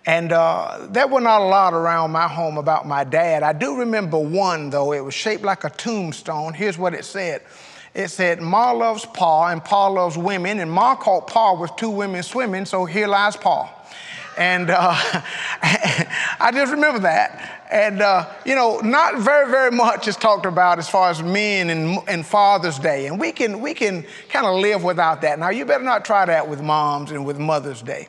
And 0.04 0.32
uh, 0.32 0.86
there 0.90 1.06
were 1.06 1.20
not 1.20 1.42
a 1.42 1.44
lot 1.44 1.74
around 1.74 2.10
my 2.10 2.26
home 2.26 2.58
about 2.58 2.86
my 2.86 3.04
dad. 3.04 3.42
I 3.42 3.52
do 3.52 3.78
remember 3.78 4.18
one, 4.18 4.70
though. 4.70 4.92
It 4.92 5.00
was 5.00 5.14
shaped 5.14 5.44
like 5.44 5.62
a 5.64 5.70
tombstone. 5.70 6.54
Here's 6.54 6.76
what 6.76 6.94
it 6.94 7.04
said 7.04 7.42
it 7.94 8.08
said, 8.08 8.40
Ma 8.40 8.72
loves 8.72 9.04
Pa, 9.04 9.48
and 9.48 9.62
Pa 9.62 9.88
loves 9.88 10.16
women, 10.16 10.60
and 10.60 10.70
Ma 10.70 10.96
caught 10.96 11.26
Pa 11.26 11.54
with 11.54 11.76
two 11.76 11.90
women 11.90 12.22
swimming, 12.22 12.64
so 12.64 12.86
here 12.86 13.06
lies 13.06 13.36
Pa. 13.36 13.70
And 14.38 14.70
uh, 14.70 14.94
I 15.60 16.50
just 16.54 16.72
remember 16.72 17.00
that. 17.00 17.66
And, 17.70 18.00
uh, 18.00 18.30
you 18.46 18.54
know, 18.54 18.80
not 18.80 19.18
very, 19.18 19.50
very 19.50 19.70
much 19.70 20.08
is 20.08 20.16
talked 20.16 20.46
about 20.46 20.78
as 20.78 20.88
far 20.88 21.10
as 21.10 21.22
men 21.22 21.70
and, 21.70 21.98
and 22.08 22.24
Father's 22.24 22.78
Day. 22.78 23.06
And 23.06 23.20
we 23.20 23.30
can, 23.30 23.60
we 23.60 23.74
can 23.74 24.06
kind 24.30 24.46
of 24.46 24.58
live 24.58 24.84
without 24.84 25.20
that. 25.22 25.38
Now, 25.38 25.50
you 25.50 25.66
better 25.66 25.84
not 25.84 26.04
try 26.04 26.24
that 26.24 26.48
with 26.48 26.62
moms 26.62 27.10
and 27.10 27.26
with 27.26 27.38
Mother's 27.38 27.82
Day. 27.82 28.08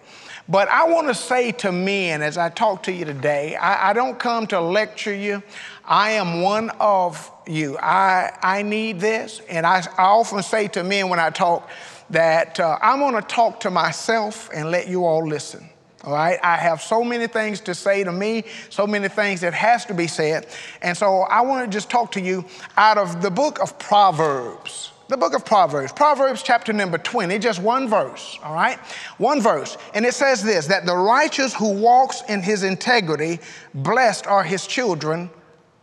But 0.49 0.67
I 0.67 0.89
want 0.89 1.07
to 1.07 1.15
say 1.15 1.51
to 1.53 1.71
men 1.71 2.21
as 2.21 2.37
I 2.37 2.49
talk 2.49 2.83
to 2.83 2.91
you 2.91 3.05
today, 3.05 3.55
I, 3.55 3.91
I 3.91 3.93
don't 3.93 4.19
come 4.19 4.45
to 4.47 4.59
lecture 4.59 5.13
you. 5.13 5.41
I 5.85 6.11
am 6.11 6.41
one 6.41 6.69
of 6.81 7.31
you. 7.47 7.77
I, 7.77 8.37
I 8.41 8.61
need 8.61 8.99
this. 8.99 9.41
And 9.49 9.65
I, 9.65 9.83
I 9.97 10.03
often 10.03 10.43
say 10.43 10.67
to 10.69 10.83
men 10.83 11.09
when 11.09 11.19
I 11.19 11.29
talk 11.29 11.69
that 12.09 12.59
uh, 12.59 12.77
I'm 12.81 12.99
going 12.99 13.15
to 13.15 13.21
talk 13.21 13.61
to 13.61 13.71
myself 13.71 14.49
and 14.53 14.69
let 14.69 14.87
you 14.87 15.05
all 15.05 15.25
listen. 15.25 15.69
All 16.03 16.11
right, 16.11 16.37
I 16.43 16.57
have 16.57 16.81
so 16.81 17.01
many 17.01 17.27
things 17.27 17.61
to 17.61 17.73
say 17.73 18.03
to 18.03 18.11
me, 18.11 18.43
so 18.69 18.85
many 18.85 19.07
things 19.07 19.39
that 19.39 19.53
has 19.53 19.85
to 19.85 19.93
be 19.93 20.07
said. 20.07 20.47
And 20.81 20.97
so 20.97 21.21
I 21.21 21.41
want 21.41 21.65
to 21.65 21.73
just 21.73 21.89
talk 21.89 22.11
to 22.13 22.21
you 22.21 22.43
out 22.75 22.97
of 22.97 23.21
the 23.21 23.31
book 23.31 23.61
of 23.61 23.79
Proverbs. 23.79 24.91
The 25.13 25.17
book 25.17 25.35
of 25.35 25.45
Proverbs, 25.45 25.91
Proverbs 25.91 26.41
chapter 26.41 26.73
number 26.73 26.97
20, 26.97 27.37
just 27.37 27.61
one 27.61 27.87
verse, 27.87 28.39
all 28.41 28.55
right? 28.55 28.79
One 29.19 29.41
verse. 29.41 29.77
And 29.93 30.07
it 30.07 30.15
says 30.15 30.41
this 30.41 30.65
that 30.65 30.87
the 30.87 30.95
righteous 30.95 31.53
who 31.53 31.71
walks 31.71 32.23
in 32.29 32.41
his 32.41 32.63
integrity, 32.63 33.39
blessed 33.75 34.25
are 34.25 34.41
his 34.41 34.65
children 34.65 35.29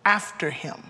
after 0.05 0.51
him. 0.51 0.83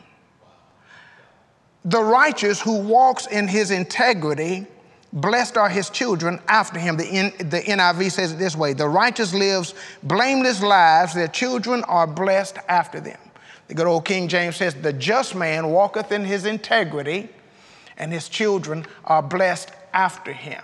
The 1.85 2.03
righteous 2.03 2.63
who 2.63 2.79
walks 2.79 3.27
in 3.27 3.47
his 3.47 3.71
integrity, 3.71 4.67
blessed 5.13 5.59
are 5.59 5.69
his 5.69 5.91
children 5.91 6.41
after 6.49 6.81
him. 6.81 6.97
The, 6.97 7.09
N, 7.09 7.33
the 7.51 7.61
NIV 7.61 8.11
says 8.11 8.33
it 8.33 8.39
this 8.39 8.57
way 8.57 8.73
The 8.73 8.89
righteous 8.89 9.35
lives 9.35 9.75
blameless 10.03 10.63
lives, 10.63 11.13
their 11.13 11.29
children 11.29 11.85
are 11.85 12.07
blessed 12.07 12.57
after 12.71 13.01
them. 13.01 13.21
The 13.69 13.75
good 13.75 13.87
old 13.87 14.07
King 14.07 14.29
James 14.29 14.57
says, 14.57 14.75
The 14.75 14.95
just 14.95 15.35
man 15.35 15.67
walketh 15.69 16.11
in 16.11 16.25
his 16.25 16.47
integrity, 16.47 17.29
and 18.01 18.13
his 18.13 18.29
children 18.29 18.87
are 19.05 19.23
blessed 19.23 19.71
after 19.93 20.33
him. 20.33 20.63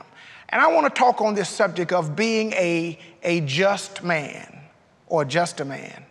And 0.49 0.61
I 0.61 0.73
want 0.73 0.93
to 0.93 0.99
talk 0.99 1.21
on 1.21 1.35
this 1.35 1.49
subject 1.49 1.93
of 1.93 2.17
being 2.17 2.53
a, 2.55 2.99
a 3.23 3.43
just 3.43 4.03
man 4.03 4.61
or 5.07 5.25
just 5.25 5.61
a 5.61 5.65
man. 5.65 6.05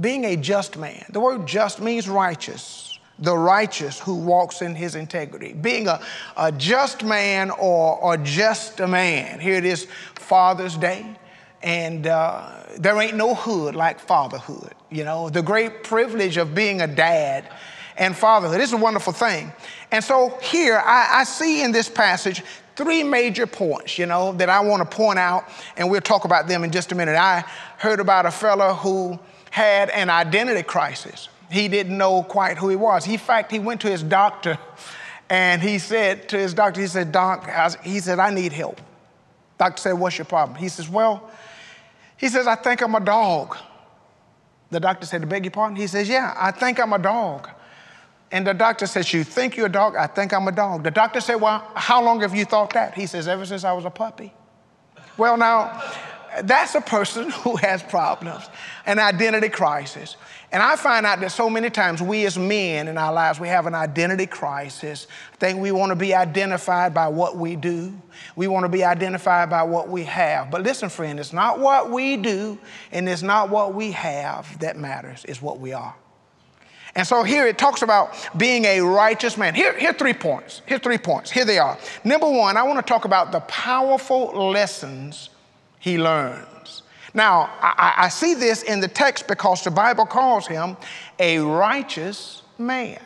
Being 0.00 0.24
a 0.24 0.36
just 0.36 0.78
man. 0.78 1.04
The 1.10 1.20
word 1.20 1.46
just 1.46 1.80
means 1.80 2.08
righteous 2.08 2.88
the 3.20 3.36
righteous 3.36 3.98
who 3.98 4.14
walks 4.14 4.62
in 4.62 4.76
his 4.76 4.94
integrity. 4.94 5.52
Being 5.52 5.88
a, 5.88 6.00
a 6.36 6.52
just 6.52 7.04
man 7.04 7.50
or, 7.50 7.98
or 7.98 8.16
just 8.16 8.78
a 8.78 8.86
man. 8.86 9.40
Here 9.40 9.56
it 9.56 9.64
is, 9.64 9.88
Father's 10.14 10.76
Day, 10.76 11.04
and 11.60 12.06
uh, 12.06 12.62
there 12.76 12.96
ain't 13.00 13.16
no 13.16 13.34
hood 13.34 13.74
like 13.74 13.98
fatherhood. 13.98 14.72
You 14.88 15.02
know, 15.02 15.30
the 15.30 15.42
great 15.42 15.82
privilege 15.82 16.36
of 16.36 16.54
being 16.54 16.80
a 16.80 16.86
dad 16.86 17.50
and 17.98 18.16
fatherhood. 18.16 18.60
It's 18.60 18.72
a 18.72 18.76
wonderful 18.76 19.12
thing. 19.12 19.52
And 19.90 20.02
so 20.02 20.38
here 20.40 20.78
I, 20.78 21.20
I 21.20 21.24
see 21.24 21.62
in 21.62 21.72
this 21.72 21.88
passage 21.88 22.42
three 22.76 23.02
major 23.02 23.46
points, 23.46 23.98
you 23.98 24.06
know, 24.06 24.32
that 24.34 24.48
I 24.48 24.60
want 24.60 24.88
to 24.88 24.96
point 24.96 25.18
out, 25.18 25.48
and 25.76 25.90
we'll 25.90 26.00
talk 26.00 26.24
about 26.24 26.46
them 26.46 26.62
in 26.62 26.70
just 26.70 26.92
a 26.92 26.94
minute. 26.94 27.16
I 27.16 27.44
heard 27.78 28.00
about 28.00 28.24
a 28.24 28.30
fellow 28.30 28.74
who 28.74 29.18
had 29.50 29.90
an 29.90 30.10
identity 30.10 30.62
crisis. 30.62 31.28
He 31.50 31.66
didn't 31.66 31.98
know 31.98 32.22
quite 32.22 32.56
who 32.56 32.68
he 32.68 32.76
was. 32.76 33.06
in 33.06 33.18
fact, 33.18 33.50
he 33.50 33.58
went 33.58 33.80
to 33.80 33.90
his 33.90 34.02
doctor 34.02 34.58
and 35.30 35.60
he 35.60 35.78
said 35.78 36.28
to 36.30 36.38
his 36.38 36.54
doctor, 36.54 36.80
he 36.80 36.86
said, 36.86 37.12
Doc, 37.12 37.48
he 37.82 38.00
said, 38.00 38.18
I 38.18 38.30
need 38.30 38.52
help. 38.52 38.80
Doctor 39.58 39.80
said, 39.80 39.92
What's 39.92 40.16
your 40.16 40.24
problem? 40.24 40.56
He 40.56 40.68
says, 40.68 40.88
Well, 40.88 41.30
he 42.16 42.28
says, 42.28 42.46
I 42.46 42.54
think 42.54 42.80
I'm 42.80 42.94
a 42.94 43.00
dog. 43.00 43.56
The 44.70 44.80
doctor 44.80 45.06
said, 45.06 45.22
I 45.22 45.24
beg 45.24 45.44
your 45.44 45.50
pardon? 45.50 45.76
He 45.76 45.86
says, 45.86 46.08
Yeah, 46.08 46.34
I 46.36 46.50
think 46.50 46.80
I'm 46.80 46.92
a 46.92 46.98
dog. 46.98 47.50
And 48.30 48.46
the 48.46 48.54
doctor 48.54 48.86
says, 48.86 49.12
You 49.12 49.24
think 49.24 49.56
you're 49.56 49.66
a 49.66 49.72
dog? 49.72 49.96
I 49.96 50.06
think 50.06 50.32
I'm 50.32 50.46
a 50.48 50.52
dog. 50.52 50.84
The 50.84 50.90
doctor 50.90 51.20
said, 51.20 51.36
Well, 51.36 51.66
how 51.74 52.02
long 52.02 52.20
have 52.20 52.34
you 52.34 52.44
thought 52.44 52.72
that? 52.74 52.94
He 52.94 53.06
says, 53.06 53.26
Ever 53.28 53.46
since 53.46 53.64
I 53.64 53.72
was 53.72 53.84
a 53.84 53.90
puppy. 53.90 54.32
Well, 55.16 55.36
now, 55.36 55.82
that's 56.42 56.74
a 56.74 56.80
person 56.80 57.30
who 57.42 57.56
has 57.56 57.82
problems, 57.82 58.48
an 58.86 58.98
identity 58.98 59.48
crisis. 59.48 60.16
And 60.50 60.62
I 60.62 60.76
find 60.76 61.04
out 61.04 61.20
that 61.20 61.32
so 61.32 61.50
many 61.50 61.68
times 61.68 62.00
we 62.00 62.24
as 62.24 62.38
men 62.38 62.88
in 62.88 62.96
our 62.96 63.12
lives, 63.12 63.38
we 63.38 63.48
have 63.48 63.66
an 63.66 63.74
identity 63.74 64.26
crisis. 64.26 65.06
I 65.34 65.36
think 65.36 65.60
we 65.60 65.72
want 65.72 65.90
to 65.90 65.96
be 65.96 66.14
identified 66.14 66.94
by 66.94 67.08
what 67.08 67.36
we 67.36 67.54
do. 67.54 67.92
We 68.34 68.48
want 68.48 68.64
to 68.64 68.70
be 68.70 68.82
identified 68.82 69.50
by 69.50 69.64
what 69.64 69.88
we 69.88 70.04
have. 70.04 70.50
But 70.50 70.62
listen, 70.62 70.88
friend, 70.88 71.20
it's 71.20 71.34
not 71.34 71.58
what 71.58 71.90
we 71.90 72.16
do 72.16 72.58
and 72.92 73.08
it's 73.08 73.22
not 73.22 73.50
what 73.50 73.74
we 73.74 73.92
have 73.92 74.58
that 74.60 74.78
matters, 74.78 75.24
it's 75.28 75.42
what 75.42 75.60
we 75.60 75.72
are. 75.74 75.94
And 76.94 77.06
so 77.06 77.22
here 77.22 77.46
it 77.46 77.58
talks 77.58 77.82
about 77.82 78.14
being 78.36 78.64
a 78.64 78.80
righteous 78.80 79.36
man. 79.36 79.54
Here, 79.54 79.78
here 79.78 79.90
are 79.90 79.94
three 79.94 80.14
points. 80.14 80.62
Here 80.66 80.76
are 80.76 80.80
three 80.80 80.98
points. 80.98 81.30
Here 81.30 81.44
they 81.44 81.58
are. 81.58 81.78
Number 82.04 82.28
one, 82.28 82.56
I 82.56 82.62
want 82.62 82.78
to 82.78 82.88
talk 82.88 83.04
about 83.04 83.32
the 83.32 83.40
powerful 83.40 84.50
lessons 84.50 85.30
he 85.78 85.98
learns. 85.98 86.82
Now, 87.14 87.50
I, 87.60 87.94
I 87.96 88.08
see 88.08 88.34
this 88.34 88.62
in 88.62 88.80
the 88.80 88.88
text 88.88 89.28
because 89.28 89.64
the 89.64 89.70
Bible 89.70 90.06
calls 90.06 90.46
him 90.46 90.76
a 91.18 91.38
righteous 91.38 92.42
man. 92.58 93.00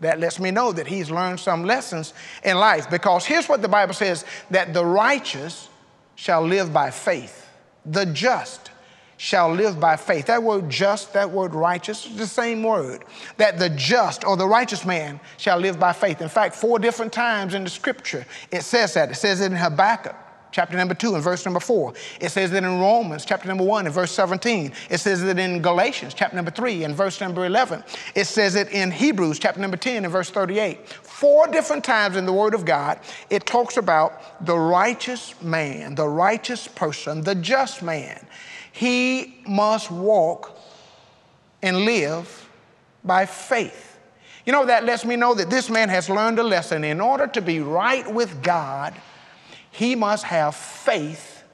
That 0.00 0.18
lets 0.18 0.40
me 0.40 0.50
know 0.50 0.72
that 0.72 0.88
he's 0.88 1.10
learned 1.10 1.38
some 1.38 1.64
lessons 1.64 2.12
in 2.42 2.56
life 2.56 2.90
because 2.90 3.24
here's 3.24 3.48
what 3.48 3.62
the 3.62 3.68
Bible 3.68 3.94
says 3.94 4.24
that 4.50 4.74
the 4.74 4.84
righteous 4.84 5.68
shall 6.16 6.42
live 6.42 6.72
by 6.72 6.90
faith, 6.90 7.48
the 7.86 8.06
just 8.06 8.71
shall 9.22 9.54
live 9.54 9.78
by 9.78 9.94
faith. 9.94 10.26
That 10.26 10.42
word 10.42 10.68
just, 10.68 11.12
that 11.12 11.30
word 11.30 11.54
righteous, 11.54 12.06
is 12.06 12.16
the 12.16 12.26
same 12.26 12.64
word. 12.64 13.04
That 13.36 13.56
the 13.56 13.70
just 13.70 14.24
or 14.24 14.36
the 14.36 14.48
righteous 14.48 14.84
man 14.84 15.20
shall 15.36 15.58
live 15.58 15.78
by 15.78 15.92
faith. 15.92 16.20
In 16.20 16.28
fact, 16.28 16.56
four 16.56 16.80
different 16.80 17.12
times 17.12 17.54
in 17.54 17.62
the 17.62 17.70
scripture 17.70 18.26
it 18.50 18.62
says 18.62 18.94
that. 18.94 19.12
It 19.12 19.14
says 19.14 19.40
it 19.40 19.52
in 19.52 19.56
Habakkuk 19.56 20.16
chapter 20.50 20.76
number 20.76 20.92
2 20.92 21.14
and 21.14 21.22
verse 21.22 21.44
number 21.44 21.60
4. 21.60 21.94
It 22.20 22.30
says 22.30 22.50
that 22.50 22.64
in 22.64 22.80
Romans 22.80 23.24
chapter 23.24 23.46
number 23.46 23.62
1 23.62 23.86
and 23.86 23.94
verse 23.94 24.10
17. 24.10 24.72
It 24.90 24.98
says 24.98 25.22
that 25.22 25.38
in 25.38 25.62
Galatians 25.62 26.14
chapter 26.14 26.34
number 26.34 26.50
3 26.50 26.82
and 26.82 26.92
verse 26.92 27.20
number 27.20 27.46
11. 27.46 27.84
It 28.16 28.24
says 28.24 28.56
it 28.56 28.72
in 28.72 28.90
Hebrews 28.90 29.38
chapter 29.38 29.60
number 29.60 29.76
10 29.76 30.04
and 30.04 30.12
verse 30.12 30.30
38. 30.30 30.88
Four 30.88 31.46
different 31.46 31.84
times 31.84 32.16
in 32.16 32.26
the 32.26 32.32
Word 32.32 32.54
of 32.54 32.64
God, 32.64 32.98
it 33.30 33.46
talks 33.46 33.76
about 33.76 34.44
the 34.44 34.58
righteous 34.58 35.40
man, 35.40 35.94
the 35.94 36.08
righteous 36.08 36.66
person, 36.66 37.22
the 37.22 37.36
just 37.36 37.84
man. 37.84 38.26
He 38.72 39.42
must 39.46 39.90
walk 39.90 40.58
and 41.62 41.84
live 41.84 42.48
by 43.04 43.26
faith. 43.26 43.98
You 44.44 44.52
know, 44.52 44.66
that 44.66 44.84
lets 44.84 45.04
me 45.04 45.14
know 45.14 45.34
that 45.34 45.50
this 45.50 45.70
man 45.70 45.88
has 45.88 46.10
learned 46.10 46.38
a 46.38 46.42
lesson. 46.42 46.82
In 46.82 47.00
order 47.00 47.26
to 47.28 47.40
be 47.40 47.60
right 47.60 48.12
with 48.12 48.42
God, 48.42 48.94
he 49.70 49.94
must 49.94 50.24
have 50.24 50.54
faith 50.56 51.44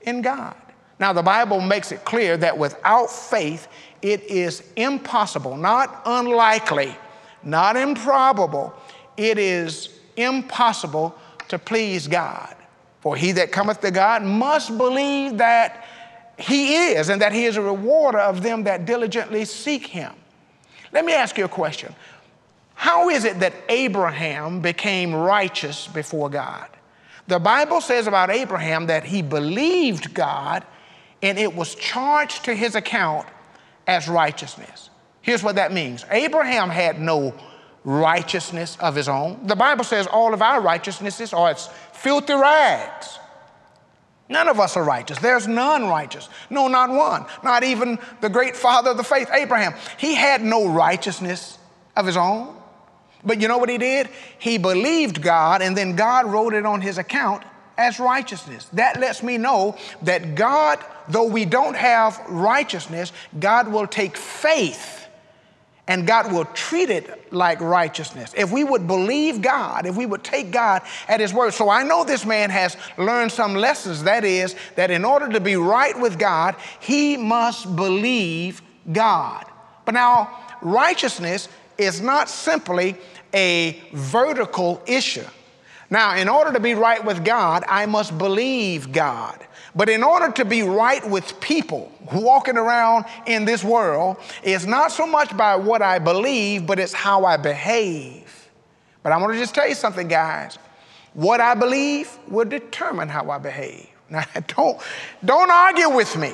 in 0.00 0.22
God. 0.22 0.56
Now, 0.98 1.12
the 1.12 1.22
Bible 1.22 1.60
makes 1.60 1.92
it 1.92 2.04
clear 2.04 2.36
that 2.38 2.56
without 2.56 3.10
faith, 3.10 3.68
it 4.00 4.22
is 4.22 4.62
impossible, 4.76 5.56
not 5.56 6.02
unlikely, 6.06 6.96
not 7.42 7.76
improbable, 7.76 8.72
it 9.16 9.38
is 9.38 9.90
impossible 10.16 11.14
to 11.48 11.58
please 11.58 12.08
God. 12.08 12.54
For 13.00 13.14
he 13.14 13.32
that 13.32 13.52
cometh 13.52 13.80
to 13.82 13.90
God 13.90 14.22
must 14.22 14.76
believe 14.78 15.38
that 15.38 15.85
he 16.38 16.74
is 16.74 17.08
and 17.08 17.22
that 17.22 17.32
he 17.32 17.44
is 17.44 17.56
a 17.56 17.62
rewarder 17.62 18.18
of 18.18 18.42
them 18.42 18.64
that 18.64 18.84
diligently 18.84 19.44
seek 19.44 19.86
him. 19.86 20.12
Let 20.92 21.04
me 21.04 21.14
ask 21.14 21.38
you 21.38 21.44
a 21.44 21.48
question. 21.48 21.94
How 22.74 23.08
is 23.08 23.24
it 23.24 23.40
that 23.40 23.54
Abraham 23.68 24.60
became 24.60 25.14
righteous 25.14 25.86
before 25.86 26.28
God? 26.28 26.68
The 27.26 27.38
Bible 27.38 27.80
says 27.80 28.06
about 28.06 28.30
Abraham 28.30 28.86
that 28.86 29.04
he 29.04 29.22
believed 29.22 30.14
God 30.14 30.64
and 31.22 31.38
it 31.38 31.54
was 31.54 31.74
charged 31.74 32.44
to 32.44 32.54
his 32.54 32.74
account 32.74 33.26
as 33.86 34.08
righteousness. 34.08 34.90
Here's 35.22 35.42
what 35.42 35.56
that 35.56 35.72
means 35.72 36.04
Abraham 36.10 36.68
had 36.68 37.00
no 37.00 37.34
righteousness 37.84 38.76
of 38.80 38.94
his 38.94 39.08
own. 39.08 39.46
The 39.46 39.56
Bible 39.56 39.84
says 39.84 40.06
all 40.06 40.34
of 40.34 40.42
our 40.42 40.60
righteousnesses 40.60 41.32
are 41.32 41.50
as 41.50 41.68
filthy 41.92 42.34
rags. 42.34 43.18
None 44.28 44.48
of 44.48 44.58
us 44.58 44.76
are 44.76 44.82
righteous. 44.82 45.18
There's 45.18 45.46
none 45.46 45.86
righteous. 45.86 46.28
No, 46.50 46.66
not 46.66 46.90
one. 46.90 47.26
Not 47.44 47.62
even 47.62 47.98
the 48.20 48.28
great 48.28 48.56
father 48.56 48.90
of 48.90 48.96
the 48.96 49.04
faith, 49.04 49.30
Abraham. 49.32 49.74
He 49.98 50.14
had 50.14 50.42
no 50.42 50.68
righteousness 50.68 51.58
of 51.96 52.06
his 52.06 52.16
own. 52.16 52.54
But 53.24 53.40
you 53.40 53.48
know 53.48 53.58
what 53.58 53.68
he 53.68 53.78
did? 53.78 54.08
He 54.38 54.58
believed 54.58 55.22
God, 55.22 55.62
and 55.62 55.76
then 55.76 55.96
God 55.96 56.26
wrote 56.26 56.54
it 56.54 56.66
on 56.66 56.80
his 56.80 56.98
account 56.98 57.44
as 57.78 58.00
righteousness. 58.00 58.68
That 58.72 59.00
lets 59.00 59.22
me 59.22 59.38
know 59.38 59.76
that 60.02 60.34
God, 60.34 60.78
though 61.08 61.26
we 61.26 61.44
don't 61.44 61.76
have 61.76 62.20
righteousness, 62.28 63.12
God 63.38 63.68
will 63.68 63.86
take 63.86 64.16
faith 64.16 65.05
and 65.88 66.06
God 66.06 66.32
will 66.32 66.44
treat 66.46 66.90
it 66.90 67.32
like 67.32 67.60
righteousness. 67.60 68.34
If 68.36 68.50
we 68.50 68.64
would 68.64 68.86
believe 68.86 69.40
God, 69.40 69.86
if 69.86 69.96
we 69.96 70.04
would 70.04 70.24
take 70.24 70.50
God 70.50 70.82
at 71.08 71.20
His 71.20 71.32
word. 71.32 71.54
So 71.54 71.70
I 71.70 71.84
know 71.84 72.04
this 72.04 72.26
man 72.26 72.50
has 72.50 72.76
learned 72.98 73.30
some 73.30 73.54
lessons. 73.54 74.02
That 74.02 74.24
is, 74.24 74.56
that 74.74 74.90
in 74.90 75.04
order 75.04 75.28
to 75.28 75.40
be 75.40 75.56
right 75.56 75.98
with 75.98 76.18
God, 76.18 76.56
he 76.80 77.16
must 77.16 77.76
believe 77.76 78.62
God. 78.92 79.44
But 79.84 79.94
now, 79.94 80.56
righteousness 80.60 81.48
is 81.78 82.00
not 82.00 82.28
simply 82.28 82.96
a 83.32 83.80
vertical 83.92 84.82
issue. 84.86 85.26
Now, 85.88 86.16
in 86.16 86.28
order 86.28 86.52
to 86.52 86.60
be 86.60 86.74
right 86.74 87.04
with 87.04 87.24
God, 87.24 87.64
I 87.68 87.86
must 87.86 88.18
believe 88.18 88.90
God. 88.90 89.45
But 89.76 89.90
in 89.90 90.02
order 90.02 90.32
to 90.32 90.44
be 90.46 90.62
right 90.62 91.06
with 91.08 91.38
people 91.38 91.92
walking 92.14 92.56
around 92.56 93.04
in 93.26 93.44
this 93.44 93.62
world, 93.62 94.16
it's 94.42 94.64
not 94.64 94.90
so 94.90 95.06
much 95.06 95.36
by 95.36 95.54
what 95.54 95.82
I 95.82 95.98
believe, 95.98 96.66
but 96.66 96.78
it's 96.78 96.94
how 96.94 97.26
I 97.26 97.36
behave. 97.36 98.48
But 99.02 99.12
I 99.12 99.18
want 99.18 99.34
to 99.34 99.38
just 99.38 99.54
tell 99.54 99.68
you 99.68 99.74
something, 99.74 100.08
guys. 100.08 100.58
What 101.12 101.40
I 101.40 101.54
believe 101.54 102.10
will 102.26 102.46
determine 102.46 103.08
how 103.08 103.30
I 103.30 103.38
behave. 103.38 103.88
Now, 104.08 104.24
don't, 104.46 104.80
don't 105.24 105.50
argue 105.50 105.90
with 105.90 106.16
me. 106.16 106.32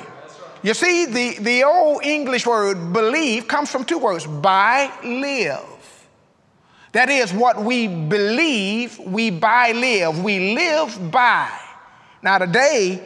You 0.61 0.75
see, 0.75 1.05
the, 1.05 1.39
the 1.39 1.63
old 1.63 2.05
English 2.05 2.45
word 2.45 2.93
believe 2.93 3.47
comes 3.47 3.71
from 3.71 3.83
two 3.83 3.97
words 3.97 4.27
by 4.27 4.91
live. 5.03 6.07
That 6.91 7.09
is, 7.09 7.33
what 7.33 7.63
we 7.63 7.87
believe, 7.87 8.99
we 8.99 9.31
by 9.31 9.71
live. 9.71 10.23
We 10.23 10.53
live 10.53 11.11
by. 11.11 11.49
Now, 12.21 12.37
today, 12.37 13.03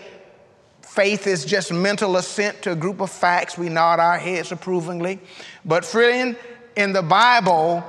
faith 0.98 1.28
is 1.28 1.46
just 1.46 1.72
mental 1.72 2.18
assent 2.18 2.60
to 2.64 2.72
a 2.72 2.76
group 2.76 3.02
of 3.02 3.12
facts. 3.12 3.56
We 3.56 3.70
nod 3.70 4.00
our 4.00 4.18
heads 4.18 4.52
approvingly. 4.52 5.20
But, 5.64 5.86
friend, 5.86 6.36
in 6.76 6.92
the 6.92 7.04
Bible, 7.04 7.84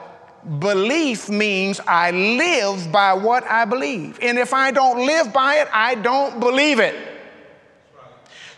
belief 0.59 1.31
means 1.31 1.81
I 1.87 2.11
live 2.11 2.93
by 2.93 3.15
what 3.15 3.45
I 3.45 3.65
believe. 3.65 4.19
And 4.21 4.37
if 4.37 4.53
I 4.53 4.73
don't 4.73 5.07
live 5.07 5.33
by 5.33 5.55
it, 5.55 5.69
I 5.73 5.95
don't 5.95 6.39
believe 6.39 6.81
it. 6.81 6.95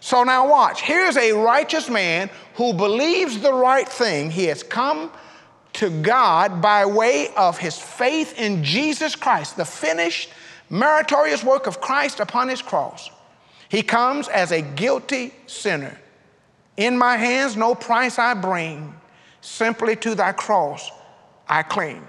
So 0.00 0.25
now 0.25 0.50
watch. 0.50 0.83
Here's 0.83 1.16
a 1.16 1.30
righteous 1.30 1.88
man 1.88 2.28
who 2.57 2.73
believes 2.73 3.38
the 3.38 3.54
right 3.54 3.88
thing. 3.88 4.33
He 4.33 4.47
has 4.47 4.64
come 4.64 5.12
to 5.75 5.90
God 6.02 6.61
by 6.61 6.87
way 6.87 7.28
of 7.37 7.57
his 7.57 7.78
faith 7.78 8.37
in 8.37 8.64
Jesus 8.64 9.14
Christ, 9.14 9.57
the 9.57 9.64
finished, 9.64 10.30
meritorious 10.69 11.45
work 11.45 11.69
of 11.69 11.80
Christ 11.80 12.19
upon 12.19 12.49
his 12.49 12.61
cross. 12.61 13.11
He 13.70 13.82
comes 13.82 14.26
as 14.28 14.50
a 14.50 14.60
guilty 14.60 15.32
sinner. 15.46 15.96
In 16.76 16.98
my 16.98 17.16
hands, 17.16 17.56
no 17.56 17.74
price 17.74 18.18
I 18.18 18.34
bring, 18.34 18.92
simply 19.40 19.94
to 19.96 20.14
thy 20.14 20.32
cross 20.32 20.90
I 21.48 21.62
cling. 21.62 22.04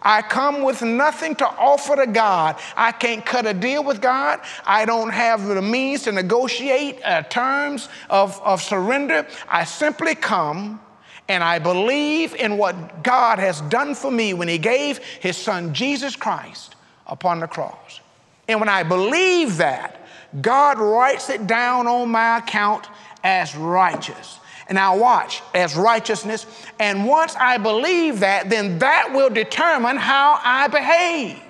I 0.00 0.22
come 0.22 0.62
with 0.62 0.82
nothing 0.82 1.36
to 1.36 1.46
offer 1.46 1.96
to 1.96 2.06
God. 2.06 2.58
I 2.76 2.92
can't 2.92 3.24
cut 3.24 3.46
a 3.46 3.54
deal 3.54 3.84
with 3.84 4.00
God. 4.00 4.40
I 4.66 4.84
don't 4.86 5.10
have 5.10 5.44
the 5.44 5.62
means 5.62 6.02
to 6.04 6.12
negotiate 6.12 7.00
uh, 7.04 7.22
terms 7.22 7.88
of, 8.10 8.40
of 8.42 8.62
surrender. 8.62 9.26
I 9.48 9.64
simply 9.64 10.14
come 10.14 10.80
and 11.28 11.44
I 11.44 11.58
believe 11.58 12.34
in 12.34 12.56
what 12.56 13.04
God 13.04 13.38
has 13.38 13.60
done 13.62 13.94
for 13.94 14.10
me 14.10 14.34
when 14.34 14.48
He 14.48 14.58
gave 14.58 14.98
His 14.98 15.36
Son 15.36 15.74
Jesus 15.74 16.16
Christ 16.16 16.74
upon 17.06 17.40
the 17.40 17.46
cross. 17.46 18.00
And 18.48 18.60
when 18.60 18.68
I 18.68 18.82
believe 18.82 19.58
that, 19.58 20.00
God 20.40 20.78
writes 20.78 21.30
it 21.30 21.46
down 21.46 21.86
on 21.86 22.10
my 22.10 22.38
account 22.38 22.88
as 23.22 23.54
righteous. 23.54 24.38
And 24.68 24.76
now 24.76 24.96
watch, 24.96 25.42
as 25.54 25.76
righteousness. 25.76 26.46
And 26.78 27.06
once 27.06 27.36
I 27.36 27.58
believe 27.58 28.20
that, 28.20 28.48
then 28.48 28.78
that 28.78 29.12
will 29.12 29.30
determine 29.30 29.96
how 29.96 30.40
I 30.42 30.68
behave. 30.68 31.42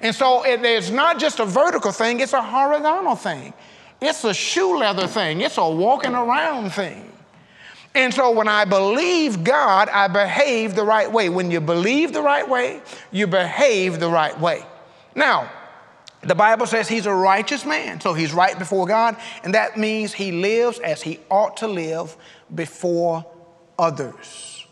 And 0.00 0.14
so 0.14 0.44
it 0.46 0.64
is 0.64 0.90
not 0.90 1.18
just 1.18 1.40
a 1.40 1.44
vertical 1.44 1.92
thing, 1.92 2.20
it's 2.20 2.32
a 2.32 2.42
horizontal 2.42 3.16
thing. 3.16 3.52
It's 4.00 4.24
a 4.24 4.32
shoe 4.32 4.78
leather 4.78 5.06
thing, 5.06 5.42
it's 5.42 5.58
a 5.58 5.68
walking 5.68 6.14
around 6.14 6.70
thing. 6.70 7.12
And 7.94 8.14
so 8.14 8.30
when 8.30 8.48
I 8.48 8.64
believe 8.64 9.42
God, 9.42 9.88
I 9.88 10.06
behave 10.06 10.74
the 10.74 10.84
right 10.84 11.10
way. 11.10 11.28
When 11.28 11.50
you 11.50 11.60
believe 11.60 12.12
the 12.12 12.22
right 12.22 12.48
way, 12.48 12.80
you 13.10 13.26
behave 13.26 13.98
the 13.98 14.08
right 14.08 14.38
way. 14.40 14.64
Now, 15.14 15.50
the 16.22 16.34
Bible 16.34 16.66
says 16.66 16.88
he's 16.88 17.06
a 17.06 17.14
righteous 17.14 17.64
man, 17.64 18.00
so 18.00 18.12
he's 18.12 18.32
right 18.32 18.58
before 18.58 18.86
God, 18.86 19.16
and 19.42 19.54
that 19.54 19.78
means 19.78 20.12
he 20.12 20.32
lives 20.32 20.78
as 20.80 21.00
he 21.00 21.18
ought 21.30 21.56
to 21.58 21.66
live 21.66 22.16
before 22.54 23.24
others. 23.78 24.66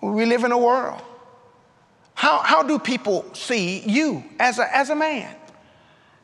We 0.00 0.24
live 0.24 0.44
in 0.44 0.52
a 0.52 0.58
world. 0.58 1.02
How, 2.14 2.38
how 2.38 2.62
do 2.62 2.78
people 2.78 3.26
see 3.34 3.80
you 3.80 4.24
as 4.40 4.58
a, 4.58 4.74
as 4.74 4.88
a 4.88 4.94
man? 4.94 5.34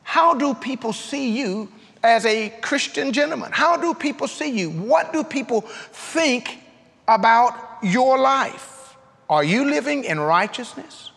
How 0.01 0.33
do 0.33 0.55
people 0.55 0.93
see 0.93 1.39
you 1.39 1.69
as 2.03 2.25
a 2.25 2.49
Christian 2.61 3.13
gentleman? 3.13 3.51
How 3.51 3.77
do 3.77 3.93
people 3.93 4.27
see 4.27 4.49
you? 4.49 4.71
What 4.71 5.13
do 5.13 5.23
people 5.23 5.61
think 5.61 6.59
about 7.07 7.55
your 7.83 8.17
life? 8.17 8.95
Are 9.29 9.43
you 9.43 9.65
living 9.65 10.03
in 10.03 10.19
righteousness? 10.19 11.12